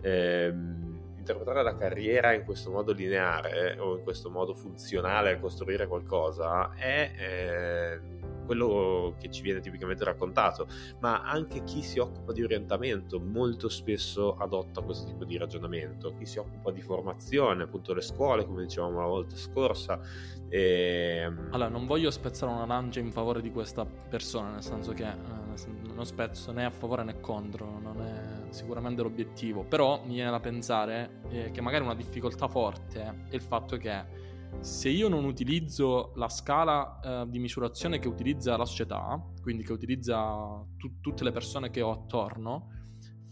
ehm, 0.00 1.00
interpretare 1.18 1.62
la 1.62 1.76
carriera 1.76 2.32
in 2.32 2.44
questo 2.46 2.70
modo 2.70 2.94
lineare 2.94 3.76
o 3.78 3.98
in 3.98 4.02
questo 4.02 4.30
modo 4.30 4.54
funzionale 4.54 5.32
a 5.32 5.38
costruire 5.38 5.86
qualcosa 5.86 6.72
è... 6.74 7.10
Eh, 7.18 8.21
quello 8.44 9.14
che 9.18 9.30
ci 9.30 9.42
viene 9.42 9.60
tipicamente 9.60 10.04
raccontato, 10.04 10.66
ma 11.00 11.22
anche 11.22 11.62
chi 11.64 11.82
si 11.82 11.98
occupa 11.98 12.32
di 12.32 12.42
orientamento 12.42 13.20
molto 13.20 13.68
spesso 13.68 14.36
adotta 14.36 14.80
questo 14.82 15.06
tipo 15.06 15.24
di 15.24 15.36
ragionamento, 15.36 16.14
chi 16.14 16.26
si 16.26 16.38
occupa 16.38 16.70
di 16.70 16.80
formazione, 16.80 17.64
appunto 17.64 17.94
le 17.94 18.00
scuole, 18.00 18.44
come 18.46 18.62
dicevamo 18.62 19.00
la 19.00 19.06
volta 19.06 19.36
scorsa. 19.36 20.00
E... 20.48 21.22
Ehm, 21.22 21.48
allora, 21.52 21.68
non 21.68 21.86
voglio 21.86 22.10
spezzare 22.10 22.52
una 22.52 22.66
lancia 22.66 23.00
in 23.00 23.10
favore 23.10 23.40
di 23.40 23.50
questa 23.50 23.84
persona, 23.84 24.52
nel 24.52 24.62
senso 24.62 24.92
che 24.92 25.04
eh, 25.06 25.92
non 25.94 26.06
spezzo 26.06 26.52
né 26.52 26.64
a 26.64 26.70
favore 26.70 27.04
né 27.04 27.20
contro, 27.20 27.78
non 27.78 28.00
è 28.02 28.52
sicuramente 28.52 29.02
l'obiettivo, 29.02 29.64
però 29.64 30.02
mi 30.04 30.14
viene 30.14 30.30
da 30.30 30.40
pensare 30.40 31.20
eh, 31.30 31.50
che 31.50 31.60
magari 31.60 31.84
una 31.84 31.94
difficoltà 31.94 32.48
forte 32.48 33.02
è 33.28 33.34
il 33.34 33.42
fatto 33.42 33.76
che 33.76 34.30
se 34.60 34.88
io 34.88 35.08
non 35.08 35.24
utilizzo 35.24 36.12
la 36.16 36.28
scala 36.28 37.00
eh, 37.00 37.28
di 37.28 37.38
misurazione 37.38 37.98
che 37.98 38.08
utilizza 38.08 38.56
la 38.56 38.64
società, 38.64 39.20
quindi 39.40 39.64
che 39.64 39.72
utilizza 39.72 40.64
tu- 40.76 41.00
tutte 41.00 41.24
le 41.24 41.32
persone 41.32 41.70
che 41.70 41.82
ho 41.82 41.90
attorno, 41.90 42.68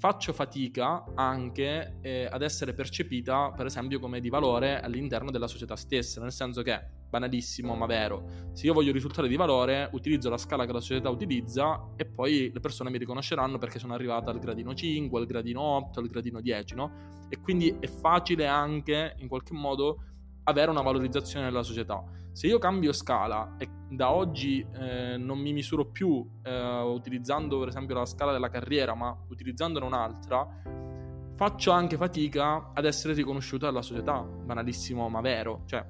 faccio 0.00 0.32
fatica 0.32 1.04
anche 1.14 1.98
eh, 2.00 2.24
ad 2.24 2.40
essere 2.40 2.72
percepita, 2.72 3.52
per 3.54 3.66
esempio, 3.66 4.00
come 4.00 4.20
di 4.20 4.30
valore 4.30 4.80
all'interno 4.80 5.30
della 5.30 5.46
società 5.46 5.76
stessa, 5.76 6.22
nel 6.22 6.32
senso 6.32 6.62
che, 6.62 6.80
banalissimo 7.10 7.74
ma 7.74 7.84
vero, 7.84 8.48
se 8.52 8.64
io 8.64 8.72
voglio 8.72 8.92
risultare 8.92 9.28
di 9.28 9.36
valore, 9.36 9.90
utilizzo 9.92 10.30
la 10.30 10.38
scala 10.38 10.64
che 10.64 10.72
la 10.72 10.80
società 10.80 11.10
utilizza 11.10 11.92
e 11.96 12.06
poi 12.06 12.50
le 12.50 12.60
persone 12.60 12.88
mi 12.88 12.96
riconosceranno 12.96 13.58
perché 13.58 13.78
sono 13.78 13.92
arrivata 13.92 14.30
al 14.30 14.38
gradino 14.38 14.72
5, 14.72 15.20
al 15.20 15.26
gradino 15.26 15.60
8, 15.60 16.00
al 16.00 16.06
gradino 16.06 16.40
10, 16.40 16.74
no? 16.74 17.26
E 17.28 17.38
quindi 17.38 17.76
è 17.78 17.86
facile 17.86 18.46
anche, 18.46 19.16
in 19.18 19.28
qualche 19.28 19.52
modo, 19.52 20.04
avere 20.44 20.70
una 20.70 20.82
valorizzazione 20.82 21.47
nella 21.47 21.62
società. 21.62 22.02
Se 22.32 22.47
io 22.47 22.59
cambio 22.59 22.92
scala 22.92 23.56
e 23.59 23.68
da 23.90 24.12
oggi 24.12 24.64
eh, 24.73 25.16
non 25.16 25.38
mi 25.38 25.52
misuro 25.52 25.90
più 25.90 26.26
eh, 26.42 26.80
utilizzando 26.82 27.59
per 27.59 27.68
esempio 27.68 27.97
la 27.97 28.06
scala 28.06 28.32
della 28.32 28.49
carriera, 28.49 28.94
ma 28.94 29.16
utilizzandone 29.28 29.85
un'altra, 29.85 30.47
faccio 31.35 31.70
anche 31.70 31.97
fatica 31.97 32.70
ad 32.73 32.85
essere 32.85 33.14
riconosciuto 33.14 33.66
dalla 33.66 33.82
società. 33.82 34.20
Banalissimo, 34.20 35.09
ma 35.09 35.20
vero. 35.20 35.62
Cioè, 35.66 35.85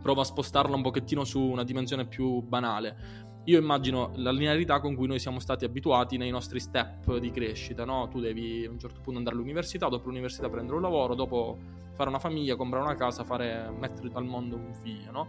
provo 0.00 0.20
a 0.22 0.24
spostarlo 0.24 0.74
un 0.74 0.82
pochettino 0.82 1.24
su 1.24 1.40
una 1.40 1.64
dimensione 1.64 2.06
più 2.06 2.40
banale. 2.40 3.29
Io 3.50 3.58
immagino 3.58 4.12
la 4.14 4.30
linearità 4.30 4.78
con 4.78 4.94
cui 4.94 5.08
noi 5.08 5.18
siamo 5.18 5.40
stati 5.40 5.64
abituati 5.64 6.16
nei 6.16 6.30
nostri 6.30 6.60
step 6.60 7.16
di 7.16 7.32
crescita, 7.32 7.84
no? 7.84 8.06
Tu 8.06 8.20
devi 8.20 8.64
a 8.64 8.70
un 8.70 8.78
certo 8.78 9.00
punto 9.00 9.18
andare 9.18 9.34
all'università, 9.34 9.88
dopo 9.88 10.06
l'università 10.06 10.48
prendere 10.48 10.76
un 10.76 10.82
lavoro, 10.82 11.16
dopo 11.16 11.58
fare 11.94 12.08
una 12.10 12.20
famiglia, 12.20 12.54
comprare 12.54 12.84
una 12.84 12.94
casa, 12.94 13.24
fare, 13.24 13.68
mettere 13.76 14.08
al 14.12 14.24
mondo 14.24 14.54
un 14.54 14.72
figlio, 14.72 15.10
no? 15.10 15.28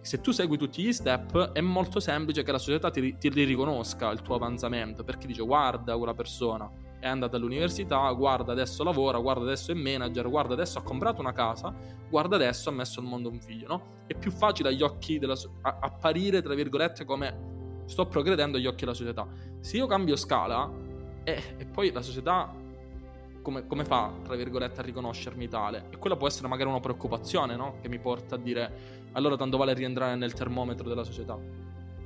Se 0.00 0.22
tu 0.22 0.30
segui 0.30 0.56
tutti 0.56 0.82
gli 0.82 0.94
step, 0.94 1.52
è 1.52 1.60
molto 1.60 2.00
semplice 2.00 2.42
che 2.42 2.52
la 2.52 2.58
società 2.58 2.90
ti, 2.90 3.18
ti 3.18 3.28
riconosca 3.28 4.08
il 4.10 4.22
tuo 4.22 4.36
avanzamento, 4.36 5.04
perché 5.04 5.26
dice 5.26 5.42
guarda 5.42 5.94
quella 5.98 6.14
persona 6.14 6.70
è 7.02 7.08
andata 7.08 7.36
all'università, 7.36 8.08
guarda 8.12 8.52
adesso 8.52 8.84
lavora, 8.84 9.18
guarda 9.18 9.42
adesso 9.42 9.72
è 9.72 9.74
manager, 9.74 10.28
guarda 10.30 10.54
adesso 10.54 10.78
ha 10.78 10.82
comprato 10.82 11.20
una 11.20 11.32
casa, 11.32 11.74
guarda 12.08 12.36
adesso 12.36 12.68
ha 12.68 12.72
messo 12.72 13.00
al 13.00 13.06
mondo 13.06 13.28
un 13.28 13.40
figlio, 13.40 13.66
no? 13.66 13.82
È 14.06 14.14
più 14.14 14.30
facile 14.30 14.68
agli 14.68 14.82
occhi 14.82 15.18
della 15.18 15.34
so- 15.34 15.56
apparire, 15.62 16.42
tra 16.42 16.54
virgolette, 16.54 17.04
come 17.04 17.82
sto 17.86 18.06
progredendo 18.06 18.56
agli 18.56 18.68
occhi 18.68 18.84
della 18.84 18.94
società. 18.94 19.26
Se 19.58 19.76
io 19.76 19.88
cambio 19.88 20.14
scala 20.14 20.70
eh, 21.24 21.42
e 21.58 21.66
poi 21.66 21.90
la 21.90 22.02
società 22.02 22.54
come, 23.42 23.66
come, 23.66 23.84
fa, 23.84 24.12
tra 24.22 24.36
virgolette, 24.36 24.78
a 24.78 24.84
riconoscermi 24.84 25.48
tale? 25.48 25.86
E 25.90 25.96
quella 25.96 26.14
può 26.14 26.28
essere 26.28 26.46
magari 26.46 26.68
una 26.68 26.78
preoccupazione, 26.78 27.56
no? 27.56 27.78
Che 27.82 27.88
mi 27.88 27.98
porta 27.98 28.36
a 28.36 28.38
dire, 28.38 29.08
allora 29.10 29.36
tanto 29.36 29.56
vale 29.56 29.74
rientrare 29.74 30.14
nel 30.14 30.34
termometro 30.34 30.88
della 30.88 31.02
società. 31.02 31.36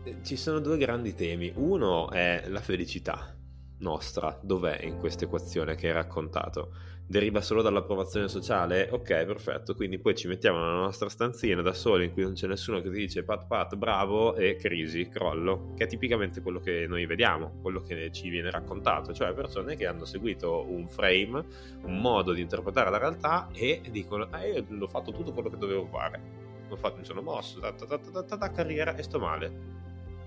Eh, 0.05 0.17
ci 0.23 0.37
sono 0.37 0.59
due 0.59 0.79
grandi 0.79 1.13
temi. 1.13 1.53
Uno 1.55 2.09
è 2.09 2.45
la 2.49 2.61
felicità 2.61 3.37
nostra, 3.79 4.39
dov'è 4.43 4.83
in 4.83 4.99
questa 4.99 5.25
equazione 5.25 5.75
che 5.75 5.89
hai 5.89 5.93
raccontato? 5.93 6.73
deriva 7.09 7.41
solo 7.41 7.63
dall'approvazione 7.63 8.27
sociale, 8.27 8.89
ok, 8.91 9.25
perfetto, 9.25 9.75
quindi 9.77 9.99
poi 9.99 10.17
ci 10.17 10.27
mettiamo 10.27 10.59
nella 10.59 10.81
nostra 10.81 11.09
stanzina 11.09 11.63
da 11.63 11.73
soli 11.73 12.07
in 12.07 12.13
cui 12.13 12.25
non 12.25 12.33
c'è 12.33 12.49
nessuno 12.49 12.81
che 12.81 12.91
ti 12.91 12.97
dice 12.97 13.23
pat 13.23 13.47
pat, 13.47 13.77
bravo 13.77 14.35
e 14.35 14.57
crisi, 14.57 15.09
crollo, 15.09 15.73
che 15.77 15.85
è 15.85 15.87
tipicamente 15.87 16.41
quello 16.41 16.59
che 16.59 16.87
noi 16.89 17.07
vediamo, 17.07 17.59
quello 17.63 17.81
che 17.81 18.11
ci 18.11 18.29
viene 18.29 18.51
raccontato, 18.51 19.13
cioè 19.13 19.33
persone 19.35 19.77
che 19.77 19.87
hanno 19.87 20.05
seguito 20.05 20.65
un 20.69 20.89
frame, 20.89 21.45
un 21.83 22.01
modo 22.01 22.33
di 22.33 22.41
interpretare 22.41 22.91
la 22.91 22.99
realtà 22.99 23.49
e 23.53 23.83
dicono, 23.89 24.27
ah, 24.31 24.45
io 24.45 24.65
l'ho 24.69 24.89
fatto 24.89 25.13
tutto 25.13 25.33
quello 25.33 25.49
che 25.49 25.59
dovevo 25.59 25.87
fare, 25.87 26.21
fatto, 26.75 26.99
mi 26.99 27.05
sono 27.05 27.23
mosso, 27.23 27.61
ta, 27.61 27.73
ta, 27.73 27.87
ta, 27.87 28.23
ta, 28.25 28.37
ta, 28.37 28.51
carriera 28.51 28.97
e 28.97 29.03
sto 29.05 29.21
male. 29.21 29.85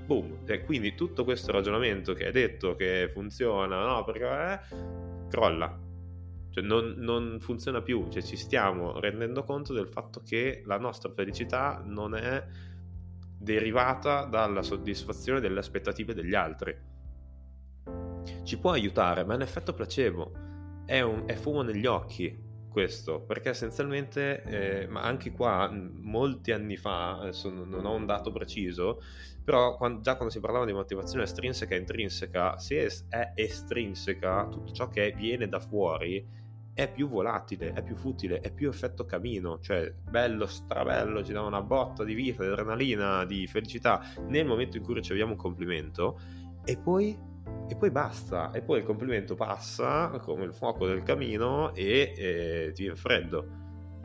Boom, 0.10 0.40
e 0.48 0.64
quindi 0.66 0.96
tutto 0.96 1.24
questo 1.24 1.52
ragionamento 1.52 2.14
che 2.14 2.26
hai 2.26 2.32
detto 2.32 2.74
che 2.74 3.12
funziona, 3.14 3.86
no, 3.86 4.04
perché 4.04 4.26
eh, 4.26 5.28
crolla, 5.30 5.80
cioè 6.50 6.64
non, 6.64 6.96
non, 6.98 7.38
funziona 7.40 7.84
più, 7.84 8.08
cioè 8.10 8.24
ci 8.24 8.36
stiamo 8.36 9.00
rendendo 9.00 9.44
conto 9.44 9.72
del 9.72 9.88
fatto 9.88 10.24
che 10.26 10.64
la 10.66 10.80
nostra 10.80 11.12
felicità 11.14 11.84
non 11.86 12.16
è 12.16 12.44
derivata 13.38 14.24
dalla 14.24 14.64
soddisfazione 14.64 15.40
delle 15.40 15.60
aspettative 15.60 16.16
degli 16.16 16.34
altri. 16.34 16.76
Ci 18.44 18.58
può 18.58 18.72
aiutare, 18.72 19.24
ma 19.24 19.34
è 19.34 19.36
un 19.36 19.44
effetto 19.44 19.76
placebo, 19.76 20.32
è, 20.88 21.02
un, 21.02 21.26
è 21.28 21.36
fumo 21.36 21.62
negli 21.62 21.86
occhi 21.86 22.36
questo, 22.80 23.20
perché 23.20 23.50
essenzialmente, 23.50 24.42
eh, 24.44 24.88
ma 24.88 25.02
anche 25.02 25.32
qua, 25.32 25.70
molti 25.70 26.54
anni 26.54 26.78
fa, 26.78 27.20
adesso 27.20 27.50
non 27.50 27.86
ho 27.86 27.94
un 27.94 28.06
dato 28.06 28.32
preciso, 28.32 29.02
però 29.44 29.76
quando, 29.76 30.00
già 30.00 30.16
quando 30.16 30.34
si 30.34 30.40
parlava 30.40 30.64
di 30.64 30.72
motivazione 30.72 31.26
estrinseca 31.26 31.76
e 31.76 31.80
intrinseca, 31.80 32.58
se 32.58 32.90
è 33.10 33.32
estrinseca, 33.36 34.48
tutto 34.48 34.72
ciò 34.72 34.88
che 34.88 35.14
viene 35.14 35.50
da 35.50 35.60
fuori 35.60 36.26
è 36.74 36.90
più 36.90 37.10
volatile, 37.10 37.74
è 37.74 37.84
più 37.84 37.98
futile, 37.98 38.40
è 38.40 38.50
più 38.50 38.70
effetto 38.70 39.04
camino, 39.04 39.60
cioè 39.60 39.92
bello, 39.92 40.46
strabello, 40.46 41.22
ci 41.22 41.34
dà 41.34 41.42
una 41.42 41.62
botta 41.62 42.06
di 42.06 42.14
vita, 42.14 42.44
di 42.44 42.50
adrenalina, 42.50 43.26
di 43.26 43.46
felicità 43.46 44.02
nel 44.28 44.46
momento 44.46 44.78
in 44.78 44.84
cui 44.84 44.94
riceviamo 44.94 45.32
un 45.32 45.38
complimento. 45.38 46.18
E 46.64 46.78
poi, 46.78 47.18
e 47.70 47.76
poi 47.76 47.92
basta, 47.92 48.52
e 48.52 48.62
poi 48.62 48.80
il 48.80 48.86
complimento 48.86 49.36
passa 49.36 50.10
come 50.24 50.44
il 50.44 50.54
fuoco 50.54 50.88
del 50.88 51.04
camino 51.04 51.74
e, 51.76 52.14
e 52.18 52.72
ti 52.74 52.82
viene 52.82 52.98
freddo 52.98 53.58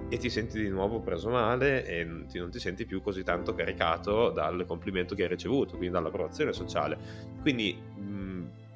e 0.09 0.19
ti 0.19 0.29
senti 0.29 0.61
di 0.61 0.69
nuovo 0.69 1.01
preso 1.01 1.31
male 1.31 1.87
e 1.87 2.05
non 2.05 2.27
ti, 2.27 2.39
non 2.39 2.51
ti, 2.51 2.59
senti 2.59 2.85
più 2.85 3.01
così 3.01 3.23
tanto 3.23 3.55
caricato 3.55 4.31
dal 4.31 4.65
complimento 4.67 5.15
che 5.15 5.23
hai 5.23 5.29
ricevuto, 5.29 5.77
quindi 5.77 5.95
dall'approvazione 5.95 6.53
sociale. 6.53 6.99
Quindi 7.41 7.93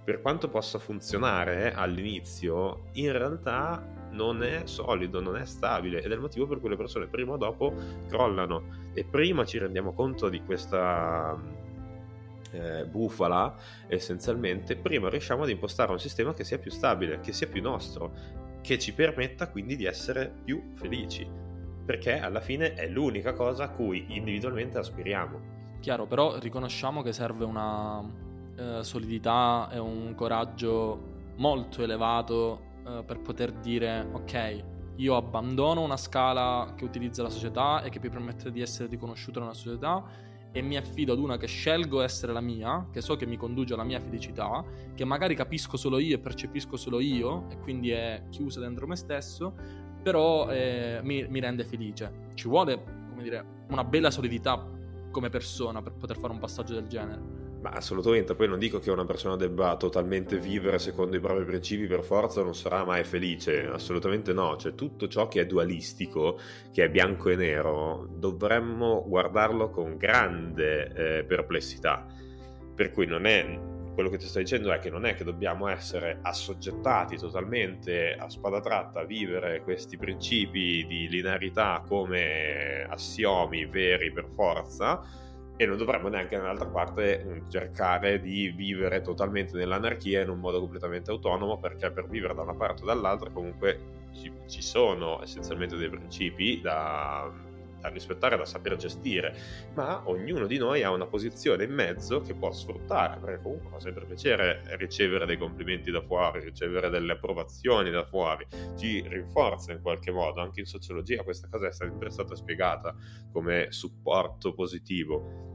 per 0.09 0.23
quanto 0.23 0.49
possa 0.49 0.79
funzionare 0.79 1.75
all'inizio, 1.75 2.85
in 2.93 3.13
realtà 3.13 3.87
non 4.13 4.43
è 4.43 4.63
solido, 4.65 5.21
non 5.21 5.37
è 5.37 5.45
stabile 5.45 6.03
ed 6.03 6.11
è 6.11 6.15
il 6.15 6.21
motivo 6.21 6.47
per 6.47 6.61
cui 6.61 6.71
le 6.71 6.77
persone 6.77 7.09
prima 7.09 7.33
o 7.33 7.37
dopo 7.37 7.75
crollano 8.09 8.91
e 8.95 9.05
prima 9.05 9.45
ci 9.45 9.59
rendiamo 9.59 9.93
conto 9.93 10.31
di 10.31 10.43
questa 10.43 11.39
eh, 12.51 12.85
bufala 12.87 13.55
essenzialmente, 13.87 14.77
prima 14.77 15.09
riusciamo 15.09 15.43
ad 15.43 15.51
impostare 15.51 15.93
un 15.93 15.99
sistema 15.99 16.35
che 16.35 16.45
sia 16.45 16.59
più 16.59 16.71
stabile, 16.71 17.21
che 17.21 17.33
sia 17.33 17.49
più 17.49 17.63
nostro, 17.63 18.13
che 18.61 18.79
ci 18.79 18.93
permetta 18.93 19.49
quindi 19.49 19.77
di 19.77 19.85
essere 19.85 20.33
più 20.45 20.73
felici, 20.75 21.29
perché 21.85 22.19
alla 22.19 22.41
fine 22.41 22.75
è 22.75 22.89
l'unica 22.89 23.33
cosa 23.33 23.65
a 23.65 23.71
cui 23.71 24.07
individualmente 24.09 24.79
aspiriamo. 24.79 25.57
Chiaro, 25.81 26.07
però 26.07 26.39
riconosciamo 26.39 27.03
che 27.03 27.13
serve 27.13 27.45
una 27.45 28.03
eh, 28.57 28.83
solidità 28.83 29.69
e 29.71 29.79
un 29.79 30.15
coraggio 30.15 31.17
molto 31.37 31.83
elevato 31.83 32.61
eh, 32.87 33.03
per 33.05 33.21
poter 33.21 33.53
dire 33.53 34.07
ok, 34.13 34.65
io 34.97 35.15
abbandono 35.17 35.83
una 35.83 35.97
scala 35.97 36.75
che 36.77 36.85
utilizza 36.85 37.23
la 37.23 37.31
società 37.31 37.83
e 37.83 37.91
che 37.91 38.01
mi 38.03 38.09
permette 38.09 38.51
di 38.51 38.61
essere 38.61 38.89
riconosciuto 38.89 39.39
nella 39.39 39.55
società 39.55 40.05
e 40.53 40.63
mi 40.63 40.77
affido 40.77 41.13
ad 41.13 41.19
una 41.19 41.37
che 41.37 41.47
scelgo 41.47 42.01
essere 42.01 42.33
la 42.33 42.41
mia, 42.41 42.89
che 42.91 43.01
so 43.01 43.17
che 43.17 43.27
mi 43.27 43.37
conduce 43.37 43.75
alla 43.75 43.85
mia 43.85 44.01
felicità, 44.01 44.65
che 44.95 45.05
magari 45.05 45.35
capisco 45.35 45.77
solo 45.77 45.99
io 45.99 46.17
e 46.17 46.19
percepisco 46.19 46.77
solo 46.77 47.01
io 47.01 47.49
e 47.51 47.59
quindi 47.59 47.91
è 47.91 48.25
chiusa 48.31 48.61
dentro 48.61 48.87
me 48.87 48.97
stesso, 48.97 49.55
però 50.03 50.51
eh, 50.51 51.01
mi, 51.03 51.27
mi 51.29 51.41
rende 51.41 51.65
felice. 51.65 52.29
Ci 52.35 52.49
vuole, 52.49 52.83
come 53.11 53.23
dire, 53.23 53.45
una 53.69 53.85
bella 53.85 54.11
solidità 54.11 54.67
come 55.11 55.29
persona 55.29 55.83
per 55.83 55.93
poter 55.95 56.17
fare 56.17 56.33
un 56.33 56.39
passaggio 56.39 56.75
del 56.75 56.87
genere. 56.87 57.38
Ma 57.61 57.71
assolutamente, 57.71 58.37
poi 58.37 58.47
non 58.47 58.59
dico 58.59 58.79
che 58.79 58.93
una 58.93 59.05
persona 59.05 59.35
debba 59.35 59.77
totalmente 59.77 60.39
vivere 60.39 60.79
secondo 60.79 61.17
i 61.17 61.21
propri 61.21 61.45
principi 61.45 61.87
per 61.87 62.05
forza 62.05 62.43
non 62.43 62.55
sarà 62.55 62.85
mai 62.85 63.03
felice, 63.03 63.67
assolutamente 63.67 64.33
no, 64.33 64.57
cioè 64.57 64.77
tutto 64.77 65.09
ciò 65.09 65.27
che 65.27 65.41
è 65.41 65.47
dualistico, 65.47 66.39
che 66.73 66.85
è 66.85 66.89
bianco 66.89 67.31
e 67.31 67.37
nero, 67.37 68.07
dovremmo 68.13 69.05
guardarlo 69.05 69.71
con 69.71 69.97
grande 69.97 70.93
eh, 71.19 71.25
perplessità, 71.25 72.07
per 72.77 72.93
cui 72.93 73.07
non 73.07 73.27
è, 73.27 73.59
quello 73.93 74.11
che 74.11 74.19
ti 74.19 74.27
sto 74.27 74.39
dicendo 74.39 74.71
è 74.71 74.79
che 74.79 74.91
non 74.91 75.05
è 75.05 75.15
che 75.15 75.25
dobbiamo 75.25 75.67
essere 75.67 76.21
assoggettati 76.23 77.17
totalmente 77.17 78.15
a 78.15 78.29
spada 78.29 78.61
tratta 78.61 79.01
a 79.01 79.05
vivere 79.05 79.63
questi 79.63 79.97
principi 79.97 80.87
di 80.87 81.09
linearità 81.09 81.83
come 81.85 82.87
assiomi 82.89 83.67
veri 83.67 84.13
per 84.13 84.29
forza, 84.33 85.03
e 85.61 85.67
non 85.67 85.77
dovremmo 85.77 86.09
neanche 86.09 86.37
dall'altra 86.37 86.69
parte 86.69 87.25
mm, 87.25 87.51
cercare 87.51 88.21
di 88.21 88.49
vivere 88.51 89.01
totalmente 89.03 89.57
nell'anarchia 89.57 90.23
in 90.23 90.29
un 90.29 90.39
modo 90.39 90.61
completamente 90.61 91.11
autonomo 91.11 91.59
perché 91.59 91.91
per 91.91 92.07
vivere 92.09 92.33
da 92.33 92.43
una 92.43 92.55
parte 92.55 92.85
o 92.85 92.87
dall'altra 92.87 93.29
comunque 93.31 94.07
ci, 94.15 94.33
ci 94.47 94.63
sono 94.63 95.21
essenzialmente 95.21 95.77
dei 95.77 95.91
principi 95.91 96.61
da, 96.61 97.29
da 97.81 97.89
rispettare, 97.89 98.37
da 98.37 98.45
saper 98.45 98.77
gestire, 98.77 99.35
ma 99.75 100.03
ognuno 100.09 100.47
di 100.47 100.59
noi 100.59 100.83
ha 100.83 100.91
una 100.91 101.07
posizione 101.07 101.65
in 101.65 101.73
mezzo 101.73 102.21
che 102.21 102.35
può 102.35 102.53
sfruttare, 102.53 103.19
perché 103.19 103.43
comunque 103.43 103.71
fa 103.71 103.81
sempre 103.81 104.05
piacere 104.05 104.63
ricevere 104.77 105.27
dei 105.27 105.37
complimenti 105.37 105.91
da 105.91 106.03
fuori, 106.03 106.41
ricevere 106.41 106.91
delle 106.91 107.13
approvazioni 107.13 107.91
da 107.91 108.05
fuori, 108.05 108.47
ci 108.77 109.05
rinforza 109.07 109.73
in 109.73 109.81
qualche 109.81 110.11
modo, 110.11 110.41
anche 110.41 110.61
in 110.61 110.67
sociologia 110.67 111.23
questa 111.23 111.49
cosa 111.51 111.69
è 111.69 111.73
sempre 111.73 112.11
stata 112.11 112.35
spiegata 112.35 112.95
come 113.33 113.67
supporto 113.71 114.53
positivo. 114.55 115.47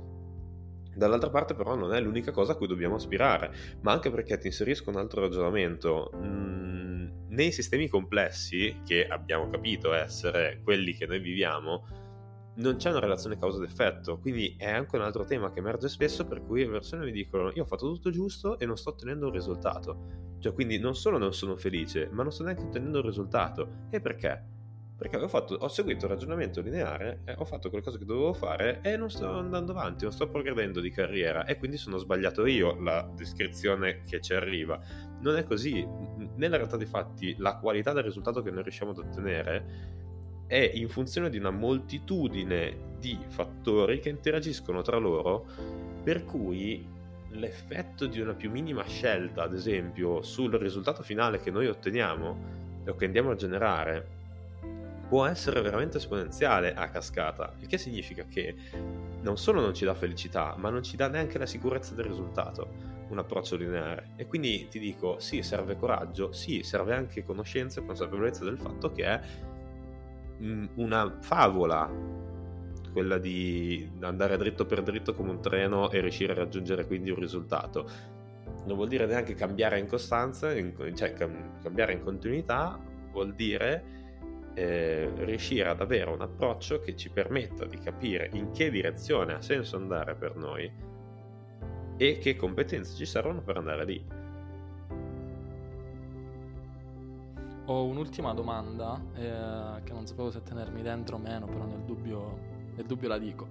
Dall'altra 0.95 1.29
parte 1.29 1.55
però 1.55 1.75
non 1.75 1.93
è 1.93 1.99
l'unica 1.99 2.31
cosa 2.31 2.51
a 2.51 2.55
cui 2.55 2.67
dobbiamo 2.67 2.95
aspirare, 2.95 3.51
ma 3.81 3.91
anche 3.91 4.11
perché 4.11 4.37
ti 4.37 4.47
inserisco 4.47 4.89
un 4.89 4.97
altro 4.97 5.21
ragionamento. 5.21 6.11
Mm, 6.15 6.83
nei 7.29 7.51
sistemi 7.51 7.87
complessi, 7.87 8.81
che 8.85 9.07
abbiamo 9.07 9.49
capito 9.49 9.93
essere 9.93 10.59
quelli 10.63 10.93
che 10.93 11.07
noi 11.07 11.19
viviamo, 11.19 11.85
non 12.55 12.75
c'è 12.75 12.89
una 12.89 12.99
relazione 12.99 13.37
causa 13.37 13.57
ed 13.57 13.69
effetto, 13.69 14.19
quindi 14.19 14.55
è 14.57 14.69
anche 14.69 14.95
un 14.95 15.01
altro 15.01 15.25
tema 15.25 15.51
che 15.51 15.59
emerge 15.59 15.89
spesso 15.89 16.25
per 16.25 16.43
cui 16.43 16.63
le 16.63 16.69
persone 16.69 17.05
mi 17.05 17.11
dicono 17.11 17.51
io 17.53 17.63
ho 17.63 17.65
fatto 17.65 17.91
tutto 17.91 18.11
giusto 18.11 18.59
e 18.59 18.65
non 18.65 18.77
sto 18.77 18.89
ottenendo 18.89 19.27
un 19.27 19.33
risultato. 19.33 20.21
Cioè 20.39 20.53
quindi 20.53 20.77
non 20.77 20.95
solo 20.95 21.17
non 21.17 21.33
sono 21.33 21.55
felice, 21.55 22.09
ma 22.11 22.21
non 22.21 22.31
sto 22.31 22.43
neanche 22.43 22.63
ottenendo 22.63 22.99
un 22.99 23.05
risultato. 23.05 23.67
E 23.89 24.01
perché? 24.01 24.51
Perché 24.95 25.17
ho, 25.17 25.27
fatto, 25.27 25.55
ho 25.55 25.67
seguito 25.67 26.05
il 26.05 26.11
ragionamento 26.11 26.61
lineare, 26.61 27.21
eh, 27.25 27.33
ho 27.37 27.45
fatto 27.45 27.69
qualcosa 27.69 27.97
che 27.97 28.05
dovevo 28.05 28.33
fare 28.33 28.79
e 28.83 28.95
non 28.95 29.09
sto 29.09 29.27
andando 29.27 29.71
avanti, 29.71 30.03
non 30.03 30.13
sto 30.13 30.29
progredendo 30.29 30.79
di 30.79 30.91
carriera 30.91 31.45
e 31.45 31.57
quindi 31.57 31.77
sono 31.77 31.97
sbagliato 31.97 32.45
io 32.45 32.79
la 32.79 33.09
descrizione 33.15 34.03
che 34.03 34.21
ci 34.21 34.33
arriva. 34.33 34.79
Non 35.21 35.35
è 35.35 35.43
così. 35.43 35.85
Nella 36.35 36.57
realtà 36.57 36.77
dei 36.77 36.85
fatti 36.85 37.35
la 37.37 37.57
qualità 37.57 37.91
del 37.91 38.03
risultato 38.03 38.41
che 38.41 38.51
noi 38.51 38.61
riusciamo 38.61 38.91
ad 38.91 38.99
ottenere 38.99 40.02
è 40.53 40.71
in 40.75 40.87
funzione 40.87 41.31
di 41.31 41.39
una 41.39 41.49
moltitudine 41.49 42.91
di 42.99 43.17
fattori 43.27 43.99
che 43.99 44.09
interagiscono 44.09 44.83
tra 44.83 44.97
loro, 44.97 45.47
per 46.03 46.25
cui 46.25 46.87
l'effetto 47.29 48.05
di 48.05 48.19
una 48.19 48.35
più 48.35 48.51
minima 48.51 48.85
scelta, 48.85 49.41
ad 49.41 49.55
esempio, 49.55 50.21
sul 50.21 50.53
risultato 50.53 51.01
finale 51.01 51.39
che 51.39 51.49
noi 51.49 51.65
otteniamo 51.65 52.37
o 52.85 52.95
che 52.95 53.05
andiamo 53.05 53.31
a 53.31 53.35
generare, 53.35 54.07
può 55.09 55.25
essere 55.25 55.59
veramente 55.61 55.97
esponenziale 55.97 56.75
a 56.75 56.87
cascata, 56.89 57.55
il 57.59 57.65
che 57.65 57.79
significa 57.79 58.23
che 58.29 58.55
non 59.21 59.39
solo 59.39 59.59
non 59.59 59.73
ci 59.73 59.85
dà 59.85 59.95
felicità, 59.95 60.53
ma 60.59 60.69
non 60.69 60.83
ci 60.83 60.95
dà 60.95 61.07
neanche 61.07 61.39
la 61.39 61.47
sicurezza 61.47 61.95
del 61.95 62.05
risultato, 62.05 62.69
un 63.09 63.17
approccio 63.17 63.55
lineare. 63.55 64.11
E 64.17 64.27
quindi 64.27 64.67
ti 64.69 64.77
dico, 64.77 65.17
sì, 65.17 65.41
serve 65.41 65.77
coraggio, 65.77 66.31
sì, 66.31 66.61
serve 66.61 66.93
anche 66.93 67.23
conoscenza 67.23 67.81
e 67.81 67.85
consapevolezza 67.85 68.43
del 68.43 68.59
fatto 68.59 68.91
che 68.91 69.03
è 69.03 69.21
una 70.75 71.17
favola 71.21 71.89
quella 72.91 73.17
di 73.17 73.89
andare 74.01 74.37
dritto 74.37 74.65
per 74.65 74.83
dritto 74.83 75.15
come 75.15 75.31
un 75.31 75.41
treno 75.41 75.89
e 75.89 75.99
riuscire 75.99 76.31
a 76.33 76.35
raggiungere 76.35 76.85
quindi 76.85 77.09
un 77.09 77.19
risultato. 77.19 77.89
Non 78.65 78.75
vuol 78.75 78.87
dire 78.87 79.05
neanche 79.05 79.33
cambiare 79.33 79.79
in 79.79 79.87
costanza, 79.87 80.55
in, 80.55 80.73
cioè 80.95 81.13
cambiare 81.13 81.93
in 81.93 82.03
continuità, 82.03 82.79
vuol 83.11 83.33
dire 83.33 83.83
eh, 84.53 85.11
riuscire 85.15 85.67
ad 85.69 85.81
avere 85.81 86.11
un 86.11 86.21
approccio 86.21 86.79
che 86.79 86.95
ci 86.95 87.09
permetta 87.09 87.65
di 87.65 87.77
capire 87.79 88.29
in 88.33 88.51
che 88.51 88.69
direzione 88.69 89.33
ha 89.33 89.41
senso 89.41 89.75
andare 89.75 90.15
per 90.15 90.35
noi 90.35 90.71
e 91.97 92.17
che 92.19 92.35
competenze 92.35 92.95
ci 92.95 93.05
servono 93.05 93.41
per 93.41 93.57
andare 93.57 93.85
lì. 93.85 94.22
Ho 97.65 97.85
un'ultima 97.85 98.33
domanda 98.33 99.01
eh, 99.15 99.83
che 99.83 99.93
non 99.93 100.05
sapevo 100.05 100.31
se 100.31 100.43
tenermi 100.43 100.81
dentro 100.81 101.15
o 101.15 101.19
meno, 101.19 101.45
però 101.45 101.65
nel 101.65 101.83
dubbio, 101.83 102.39
nel 102.75 102.85
dubbio 102.85 103.07
la 103.07 103.17
dico. 103.17 103.47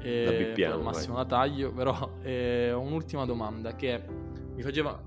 Eh, 0.00 0.24
la 0.24 0.32
bippiamo, 0.32 0.74
al 0.74 0.82
massimo 0.82 1.14
vai. 1.14 1.22
la 1.24 1.28
taglio, 1.28 1.72
però 1.72 2.18
eh, 2.22 2.72
ho 2.72 2.80
un'ultima 2.80 3.24
domanda 3.24 3.74
che 3.74 4.02
mi 4.54 4.62
faceva, 4.62 5.02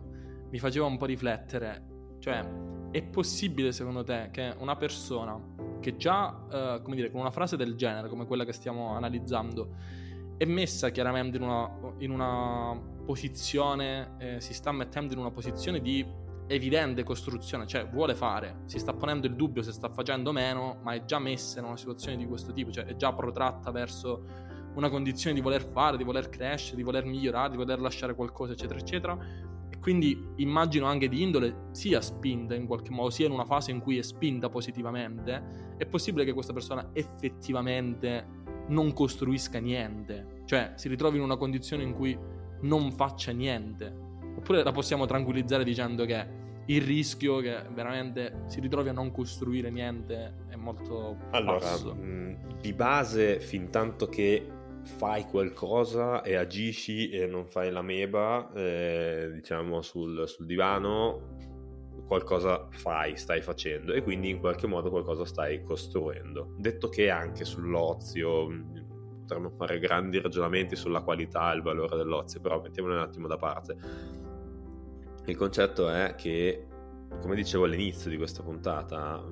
mi 0.50 0.60
faceva 0.60 0.86
un 0.86 0.98
po' 0.98 1.06
riflettere. 1.06 1.86
Cioè, 2.20 2.46
è 2.92 3.04
possibile 3.04 3.72
secondo 3.72 4.04
te 4.04 4.30
che 4.32 4.54
una 4.58 4.76
persona 4.76 5.40
che 5.80 5.96
già, 5.96 6.46
eh, 6.52 6.82
come 6.84 6.96
dire, 6.96 7.12
con 7.12 7.22
una 7.22 7.32
frase 7.32 7.56
del 7.56 7.76
genere, 7.76 8.10
come 8.10 8.26
quella 8.26 8.44
che 8.44 8.52
stiamo 8.52 8.94
analizzando, 8.94 9.76
è 10.38 10.46
messa 10.46 10.90
chiaramente 10.90 11.38
in 11.38 11.44
una, 11.44 11.70
in 11.98 12.12
una 12.12 12.80
posizione, 13.06 14.16
eh, 14.18 14.42
si 14.42 14.54
sta 14.54 14.72
mettendo 14.72 15.14
in 15.14 15.20
una 15.20 15.32
posizione 15.32 15.82
di 15.82 16.06
evidente 16.50 17.04
costruzione, 17.04 17.68
cioè 17.68 17.88
vuole 17.88 18.16
fare, 18.16 18.62
si 18.66 18.80
sta 18.80 18.94
ponendo 18.94 19.28
il 19.28 19.36
dubbio 19.36 19.62
se 19.62 19.72
sta 19.72 19.90
facendo 19.90 20.32
meno, 20.32 20.80
ma 20.84 20.94
è 20.94 21.06
già 21.06 21.20
messa 21.20 21.60
in 21.60 21.66
una 21.66 21.78
situazione 21.78 22.18
di 22.18 22.26
questo 22.26 22.52
tipo, 22.54 22.72
cioè 22.72 22.86
è 22.86 22.96
già 22.96 23.14
protratta 23.14 23.70
verso 23.72 24.26
una 24.74 24.90
condizione 24.90 25.36
di 25.36 25.42
voler 25.42 25.64
fare, 25.64 25.96
di 25.96 26.04
voler 26.04 26.30
crescere, 26.30 26.78
di 26.78 26.84
voler 26.84 27.06
migliorare, 27.06 27.52
di 27.52 27.58
voler 27.58 27.80
lasciare 27.80 28.16
qualcosa, 28.16 28.54
eccetera, 28.54 28.80
eccetera. 28.80 29.18
E 29.70 29.78
quindi 29.78 30.28
immagino 30.38 30.88
anche 30.88 31.08
di 31.08 31.22
indole 31.22 31.68
sia 31.72 32.02
spinta 32.02 32.56
in 32.56 32.66
qualche 32.66 32.90
modo, 32.90 33.12
sia 33.12 33.28
in 33.28 33.32
una 33.32 33.46
fase 33.46 33.70
in 33.70 33.80
cui 33.80 34.00
è 34.00 34.02
spinta 34.02 34.50
positivamente, 34.50 35.76
è 35.78 35.86
possibile 35.86 36.26
che 36.26 36.34
questa 36.34 36.54
persona 36.54 36.90
effettivamente 36.94 38.38
non 38.70 38.94
costruisca 38.94 39.60
niente, 39.60 40.42
cioè 40.46 40.74
si 40.76 40.88
ritrovi 40.88 41.18
in 41.18 41.24
una 41.24 41.38
condizione 41.38 41.84
in 41.84 41.94
cui 41.94 42.18
non 42.62 42.92
faccia 42.92 43.32
niente 43.32 44.08
Oppure 44.36 44.64
la 44.64 44.72
possiamo 44.72 45.06
tranquillizzare 45.06 45.64
dicendo 45.64 46.06
che 46.06 46.48
il 46.66 46.82
rischio 46.82 47.40
che 47.40 47.64
veramente 47.74 48.44
si 48.46 48.60
ritrovi 48.60 48.90
a 48.90 48.94
non 48.94 49.12
costruire 49.12 49.72
niente 49.72 50.34
è 50.50 50.56
molto 50.56 51.18
allora, 51.32 51.58
basso. 51.58 51.96
Mh, 51.96 52.60
di 52.62 52.74
base, 52.74 53.40
fin 53.40 53.70
tanto 53.70 54.08
che 54.08 54.48
fai 54.84 55.24
qualcosa 55.26 56.22
e 56.22 56.36
agisci 56.36 57.10
e 57.10 57.26
non 57.26 57.46
fai 57.48 57.72
la 57.72 57.82
meba, 57.82 58.52
eh, 58.54 59.32
diciamo, 59.34 59.82
sul, 59.82 60.28
sul 60.28 60.46
divano, 60.46 61.38
qualcosa 62.08 62.68
fai, 62.72 63.18
stai 63.18 63.42
facendo 63.42 63.94
e 63.94 64.02
quindi 64.02 64.30
in 64.30 64.40
qualche 64.40 64.68
modo 64.68 64.90
qualcosa 64.90 65.26
stai 65.26 65.64
costruendo. 65.64 66.56
Detto 66.58 66.90
che 66.90 67.10
anche 67.10 67.46
sull'ozio 67.46 68.48
potremmo 69.30 69.50
fare 69.52 69.80
grandi 69.80 70.20
ragionamenti 70.20 70.76
sulla 70.76 71.02
qualità 71.02 71.52
e 71.54 71.58
il 71.58 71.62
valore 71.62 71.96
dell'ozio, 71.96 72.42
però 72.42 72.60
mettiamolo 72.60 72.96
un 72.96 73.02
attimo 73.02 73.28
da 73.28 73.38
parte 73.38 73.78
il 75.30 75.38
concetto 75.38 75.90
è 75.90 76.16
che, 76.16 76.66
come 77.22 77.36
dicevo 77.36 77.66
all'inizio 77.66 78.10
di 78.10 78.18
questa 78.18 78.42
puntata, 78.42 79.24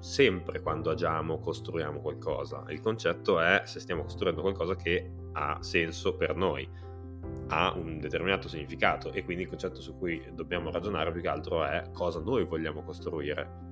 sempre 0.00 0.60
quando 0.60 0.90
agiamo 0.90 1.38
costruiamo 1.38 2.00
qualcosa. 2.00 2.64
Il 2.68 2.80
concetto 2.80 3.40
è 3.40 3.62
se 3.64 3.78
stiamo 3.80 4.02
costruendo 4.02 4.40
qualcosa 4.40 4.74
che 4.74 5.10
ha 5.32 5.58
senso 5.62 6.16
per 6.16 6.34
noi, 6.34 6.68
ha 7.48 7.72
un 7.76 7.98
determinato 8.00 8.48
significato 8.48 9.12
e 9.12 9.24
quindi 9.24 9.44
il 9.44 9.48
concetto 9.48 9.80
su 9.80 9.96
cui 9.96 10.22
dobbiamo 10.34 10.70
ragionare 10.70 11.12
più 11.12 11.20
che 11.20 11.28
altro 11.28 11.64
è 11.64 11.90
cosa 11.92 12.20
noi 12.20 12.44
vogliamo 12.44 12.82
costruire 12.82 13.62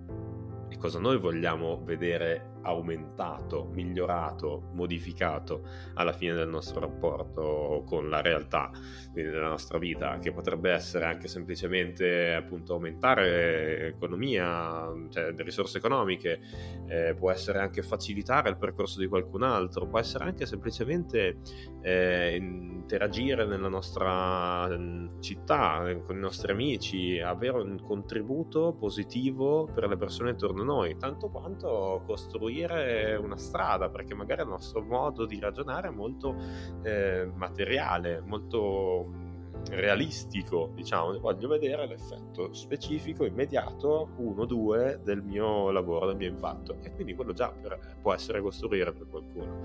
e 0.72 0.78
cosa 0.78 0.98
noi 0.98 1.18
vogliamo 1.18 1.82
vedere 1.84 2.52
aumentato, 2.62 3.68
migliorato, 3.72 4.68
modificato 4.72 5.66
alla 5.94 6.12
fine 6.12 6.32
del 6.34 6.48
nostro 6.48 6.80
rapporto 6.80 7.82
con 7.86 8.08
la 8.08 8.20
realtà, 8.20 8.70
quindi 9.12 9.30
della 9.30 9.48
nostra 9.48 9.78
vita, 9.78 10.18
che 10.18 10.32
potrebbe 10.32 10.70
essere 10.70 11.04
anche 11.04 11.28
semplicemente 11.28 12.32
appunto 12.32 12.74
aumentare 12.74 13.88
economia, 13.88 14.90
cioè 15.10 15.34
risorse 15.36 15.78
economiche, 15.78 16.40
eh, 16.86 17.14
può 17.14 17.30
essere 17.30 17.58
anche 17.58 17.82
facilitare 17.82 18.48
il 18.48 18.56
percorso 18.56 19.00
di 19.00 19.06
qualcun 19.06 19.42
altro, 19.42 19.86
può 19.86 19.98
essere 19.98 20.24
anche 20.24 20.46
semplicemente 20.46 21.38
eh, 21.82 22.36
interagire 22.36 23.44
nella 23.44 23.68
nostra 23.68 24.68
mm, 24.68 25.20
città, 25.20 25.82
con 26.04 26.16
i 26.16 26.20
nostri 26.20 26.52
amici, 26.52 27.18
avere 27.18 27.58
un 27.58 27.78
contributo 27.80 28.74
positivo 28.78 29.68
per 29.72 29.88
le 29.88 29.96
persone 29.96 30.30
intorno 30.30 30.61
a 30.62 30.64
noi, 30.64 30.96
tanto 30.96 31.28
quanto 31.28 32.02
costruire 32.06 33.16
una 33.16 33.36
strada, 33.36 33.88
perché 33.88 34.14
magari 34.14 34.42
il 34.42 34.48
nostro 34.48 34.82
modo 34.82 35.26
di 35.26 35.38
ragionare 35.38 35.88
è 35.88 35.90
molto 35.90 36.34
eh, 36.82 37.30
materiale, 37.34 38.20
molto 38.24 39.06
mm, 39.08 39.64
realistico, 39.70 40.70
diciamo, 40.74 41.18
voglio 41.20 41.48
vedere 41.48 41.86
l'effetto 41.86 42.52
specifico, 42.52 43.24
immediato, 43.24 44.10
uno, 44.16 44.44
due 44.44 45.00
del 45.02 45.22
mio 45.22 45.70
lavoro, 45.70 46.06
del 46.06 46.16
mio 46.16 46.28
impatto. 46.28 46.76
E 46.82 46.92
quindi 46.92 47.14
quello 47.14 47.32
già 47.32 47.50
per, 47.50 47.96
può 48.00 48.12
essere 48.12 48.40
costruire 48.40 48.92
per 48.92 49.06
qualcuno. 49.08 49.60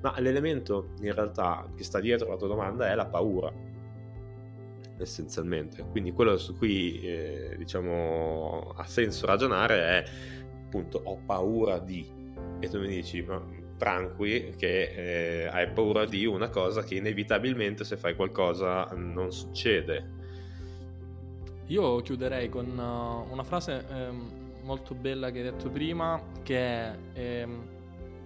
Ma 0.00 0.14
l'elemento 0.18 0.90
in 1.00 1.14
realtà 1.14 1.66
che 1.74 1.82
sta 1.82 1.98
dietro 1.98 2.28
la 2.28 2.36
tua 2.36 2.48
domanda 2.48 2.88
è 2.90 2.94
la 2.94 3.06
paura, 3.06 3.52
essenzialmente. 4.98 5.84
Quindi 5.90 6.12
quello 6.12 6.36
su 6.36 6.56
cui 6.56 7.00
eh, 7.00 7.54
diciamo 7.56 8.72
ha 8.76 8.84
senso 8.84 9.26
ragionare 9.26 9.76
è 9.76 10.04
appunto 10.66 11.00
ho 11.04 11.20
paura 11.24 11.78
di 11.78 12.22
e 12.60 12.68
tu 12.68 12.80
mi 12.80 12.88
dici, 12.88 13.22
ma 13.22 13.42
tranqui 13.76 14.54
che 14.56 15.44
eh, 15.44 15.46
hai 15.46 15.70
paura 15.70 16.06
di 16.06 16.24
una 16.24 16.48
cosa 16.48 16.82
che 16.82 16.94
inevitabilmente 16.94 17.84
se 17.84 17.96
fai 17.96 18.14
qualcosa 18.14 18.88
non 18.94 19.32
succede. 19.32 20.22
Io 21.66 22.00
chiuderei 22.00 22.48
con 22.48 22.66
uh, 22.66 23.32
una 23.32 23.42
frase 23.42 23.84
ehm, 23.90 24.58
molto 24.62 24.94
bella 24.94 25.30
che 25.30 25.38
hai 25.38 25.44
detto 25.44 25.70
prima, 25.70 26.22
che 26.42 26.56
è 26.56 26.96
ehm, 27.14 27.68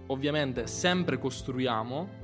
ovviamente 0.07 0.67
sempre 0.67 1.17
costruiamo, 1.17 2.17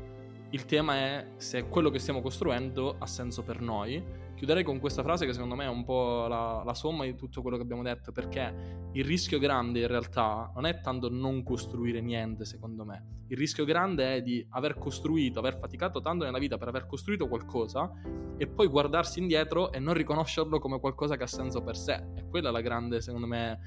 il 0.51 0.65
tema 0.65 0.95
è 0.95 1.27
se 1.38 1.67
quello 1.67 1.89
che 1.89 1.99
stiamo 1.99 2.21
costruendo 2.21 2.95
ha 2.99 3.05
senso 3.08 3.43
per 3.43 3.62
noi 3.62 4.01
Chiuderei 4.36 4.63
con 4.63 4.80
questa 4.80 5.02
frase 5.02 5.26
che 5.26 5.32
secondo 5.32 5.56
me 5.56 5.63
è 5.63 5.69
un 5.69 5.86
po' 5.86 6.28
la, 6.28 6.62
la, 6.65 6.74
somma 6.74 7.06
di 7.06 7.15
tutto 7.15 7.41
quello 7.41 7.56
che 7.56 7.63
abbiamo 7.63 7.84
detto, 7.84 8.12
perché 8.12 8.89
il 8.91 9.06
rischio 9.06 9.39
grande 9.39 9.80
in 9.80 9.88
realtà 9.88 10.52
non 10.54 10.65
è 10.65 10.82
tanto 10.82 11.10
non 11.10 11.41
costruire 11.41 12.02
niente, 12.02 12.43
secondo 12.43 12.84
me. 12.84 13.24
Il 13.28 13.38
rischio 13.38 13.63
grande 13.63 14.15
è 14.15 14.21
di 14.21 14.45
aver 14.50 14.78
costruito, 14.78 15.39
aver 15.39 15.58
faticato 15.58 16.02
tanto 16.02 16.26
nella 16.26 16.38
vita 16.38 16.58
per 16.58 16.67
aver 16.67 16.86
costruito 16.86 17.30
qualcosa 17.30 17.89
e 18.38 18.45
poi 18.45 18.67
guardarsi 18.67 19.19
indietro 19.19 19.71
e 19.71 19.80
non 19.80 19.93
riconoscerlo 19.93 20.60
come 20.60 20.82
qualcosa 20.82 21.15
che 21.15 21.24
ha 21.24 21.28
senso 21.28 21.62
per 21.62 21.78
sé. 21.78 22.04
E 22.15 22.28
quella 22.28 22.50
è 22.50 22.52
la 22.52 22.62
grande, 22.62 23.00
secondo 23.00 23.28
me, 23.28 23.58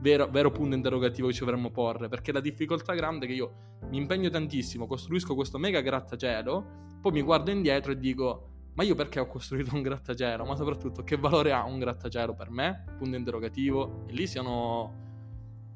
vero, 0.00 0.28
vero 0.28 0.50
punto 0.50 0.74
interrogativo 0.74 1.28
che 1.28 1.34
ci 1.34 1.40
dovremmo 1.40 1.70
porre, 1.70 2.08
perché 2.08 2.32
la 2.32 2.40
difficoltà 2.40 2.94
grande 2.94 3.26
è 3.26 3.28
che 3.28 3.34
io 3.34 3.52
mi 3.90 3.96
impegno 3.96 4.28
tantissimo, 4.28 4.88
costruisco 4.88 5.36
questo 5.36 5.56
mega 5.56 5.80
grattacielo, 5.80 6.98
poi 7.00 7.12
mi 7.12 7.22
guardo 7.22 7.52
indietro 7.52 7.92
e 7.92 7.98
dico 7.98 8.55
ma 8.76 8.82
io 8.82 8.94
perché 8.94 9.18
ho 9.20 9.26
costruito 9.26 9.74
un 9.74 9.80
grattacielo? 9.80 10.44
Ma 10.44 10.54
soprattutto 10.54 11.02
che 11.02 11.16
valore 11.16 11.50
ha 11.50 11.64
un 11.64 11.78
grattacielo 11.78 12.34
per 12.34 12.50
me? 12.50 12.84
Punto 12.98 13.16
interrogativo. 13.16 14.04
E 14.06 14.12
lì 14.12 14.26
siano, 14.26 14.92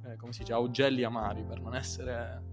eh, 0.04 0.16
come 0.16 0.34
si 0.34 0.40
dice, 0.40 0.52
augelli 0.52 1.02
amari 1.02 1.42
per 1.42 1.60
non 1.62 1.74
essere... 1.74 2.48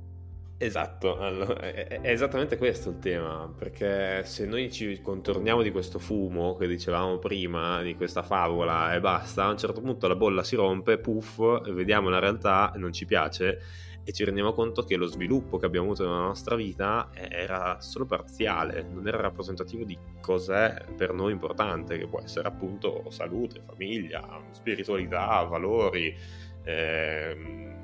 Esatto, 0.60 1.20
allora, 1.20 1.60
è, 1.60 2.00
è, 2.00 2.10
esattamente 2.10 2.58
questo 2.58 2.90
il 2.90 3.00
tema, 3.00 3.54
perché 3.56 4.24
se 4.24 4.46
noi 4.46 4.72
ci 4.72 5.02
contorniamo 5.02 5.62
di 5.62 5.70
questo 5.70 6.00
fumo 6.00 6.56
che 6.56 6.66
dicevamo 6.66 7.20
prima, 7.20 7.82
di 7.82 7.96
questa 7.96 8.24
favola 8.24 8.96
e 8.96 9.00
basta, 9.02 9.44
a 9.44 9.50
un 9.50 9.58
certo 9.58 9.82
punto 9.82 10.08
la 10.08 10.16
bolla 10.16 10.44
si 10.44 10.56
rompe, 10.56 10.98
puff, 10.98 11.70
vediamo 11.72 12.10
la 12.10 12.20
realtà 12.20 12.72
e 12.74 12.80
non 12.80 12.92
ci 12.92 13.06
piace 13.06 13.60
e 14.08 14.14
ci 14.14 14.24
rendiamo 14.24 14.54
conto 14.54 14.86
che 14.86 14.96
lo 14.96 15.06
sviluppo 15.06 15.58
che 15.58 15.66
abbiamo 15.66 15.88
avuto 15.88 16.06
nella 16.06 16.22
nostra 16.22 16.56
vita 16.56 17.10
era 17.12 17.82
solo 17.82 18.06
parziale, 18.06 18.82
non 18.90 19.06
era 19.06 19.20
rappresentativo 19.20 19.84
di 19.84 19.98
cos'è 20.22 20.86
per 20.96 21.12
noi 21.12 21.34
importante, 21.34 21.98
che 21.98 22.08
può 22.08 22.22
essere 22.22 22.48
appunto 22.48 23.04
salute, 23.10 23.62
famiglia, 23.66 24.26
spiritualità, 24.52 25.44
valori, 25.44 26.16
eh, 26.64 27.76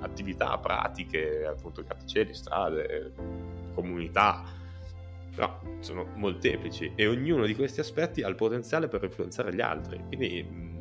attività 0.00 0.58
pratiche, 0.58 1.46
appunto 1.46 1.84
grattacieli, 1.84 2.34
strade, 2.34 3.12
comunità. 3.72 4.42
Però 5.32 5.60
sono 5.78 6.08
molteplici 6.16 6.94
e 6.96 7.06
ognuno 7.06 7.46
di 7.46 7.54
questi 7.54 7.78
aspetti 7.78 8.22
ha 8.22 8.28
il 8.28 8.34
potenziale 8.34 8.88
per 8.88 9.04
influenzare 9.04 9.54
gli 9.54 9.60
altri. 9.60 10.02
Quindi 10.08 10.78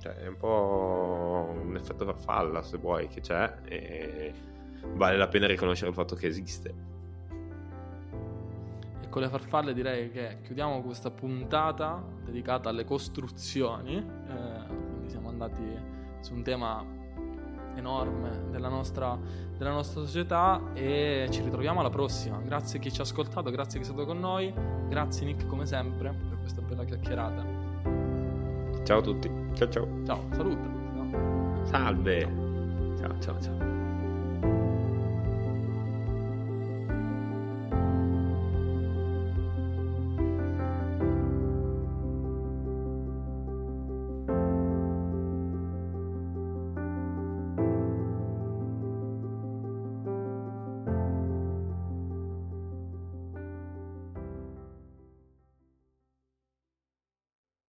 cioè, 0.00 0.14
è 0.14 0.26
un 0.26 0.36
po' 0.36 1.52
un 1.62 1.76
effetto 1.76 2.06
farfalla, 2.06 2.62
se 2.62 2.78
vuoi, 2.78 3.06
che 3.08 3.20
c'è 3.20 3.58
e 3.64 4.32
vale 4.94 5.16
la 5.18 5.28
pena 5.28 5.46
riconoscere 5.46 5.90
il 5.90 5.94
fatto 5.94 6.14
che 6.14 6.26
esiste. 6.26 6.74
E 9.02 9.08
con 9.10 9.20
le 9.20 9.28
farfalle 9.28 9.74
direi 9.74 10.10
che 10.10 10.38
chiudiamo 10.42 10.80
questa 10.80 11.10
puntata 11.10 12.02
dedicata 12.24 12.70
alle 12.70 12.84
costruzioni. 12.84 13.96
Eh, 13.98 14.66
quindi 14.66 15.10
siamo 15.10 15.28
andati 15.28 15.62
su 16.20 16.32
un 16.32 16.42
tema 16.42 16.82
enorme 17.74 18.48
della 18.50 18.68
nostra, 18.68 19.18
della 19.56 19.72
nostra 19.72 20.00
società 20.00 20.72
e 20.72 21.28
ci 21.30 21.42
ritroviamo 21.42 21.80
alla 21.80 21.90
prossima. 21.90 22.38
Grazie 22.38 22.78
a 22.78 22.82
chi 22.82 22.90
ci 22.90 23.00
ha 23.00 23.04
ascoltato, 23.04 23.50
grazie 23.50 23.78
a 23.78 23.82
chi 23.82 23.88
è 23.88 23.92
stato 23.92 24.06
con 24.06 24.18
noi, 24.18 24.50
grazie 24.88 25.26
Nick 25.26 25.46
come 25.46 25.66
sempre 25.66 26.10
per 26.10 26.38
questa 26.38 26.62
bella 26.62 26.84
chiacchierata. 26.84 27.59
Ciao 28.84 28.98
a 28.98 29.02
tutti. 29.02 29.30
Ciao 29.54 29.68
ciao. 29.68 29.86
Ciao, 30.04 30.24
salute. 30.32 30.68
Salve. 31.64 32.20
Ciao 32.98 33.18
ciao 33.20 33.40
ciao. 33.40 33.89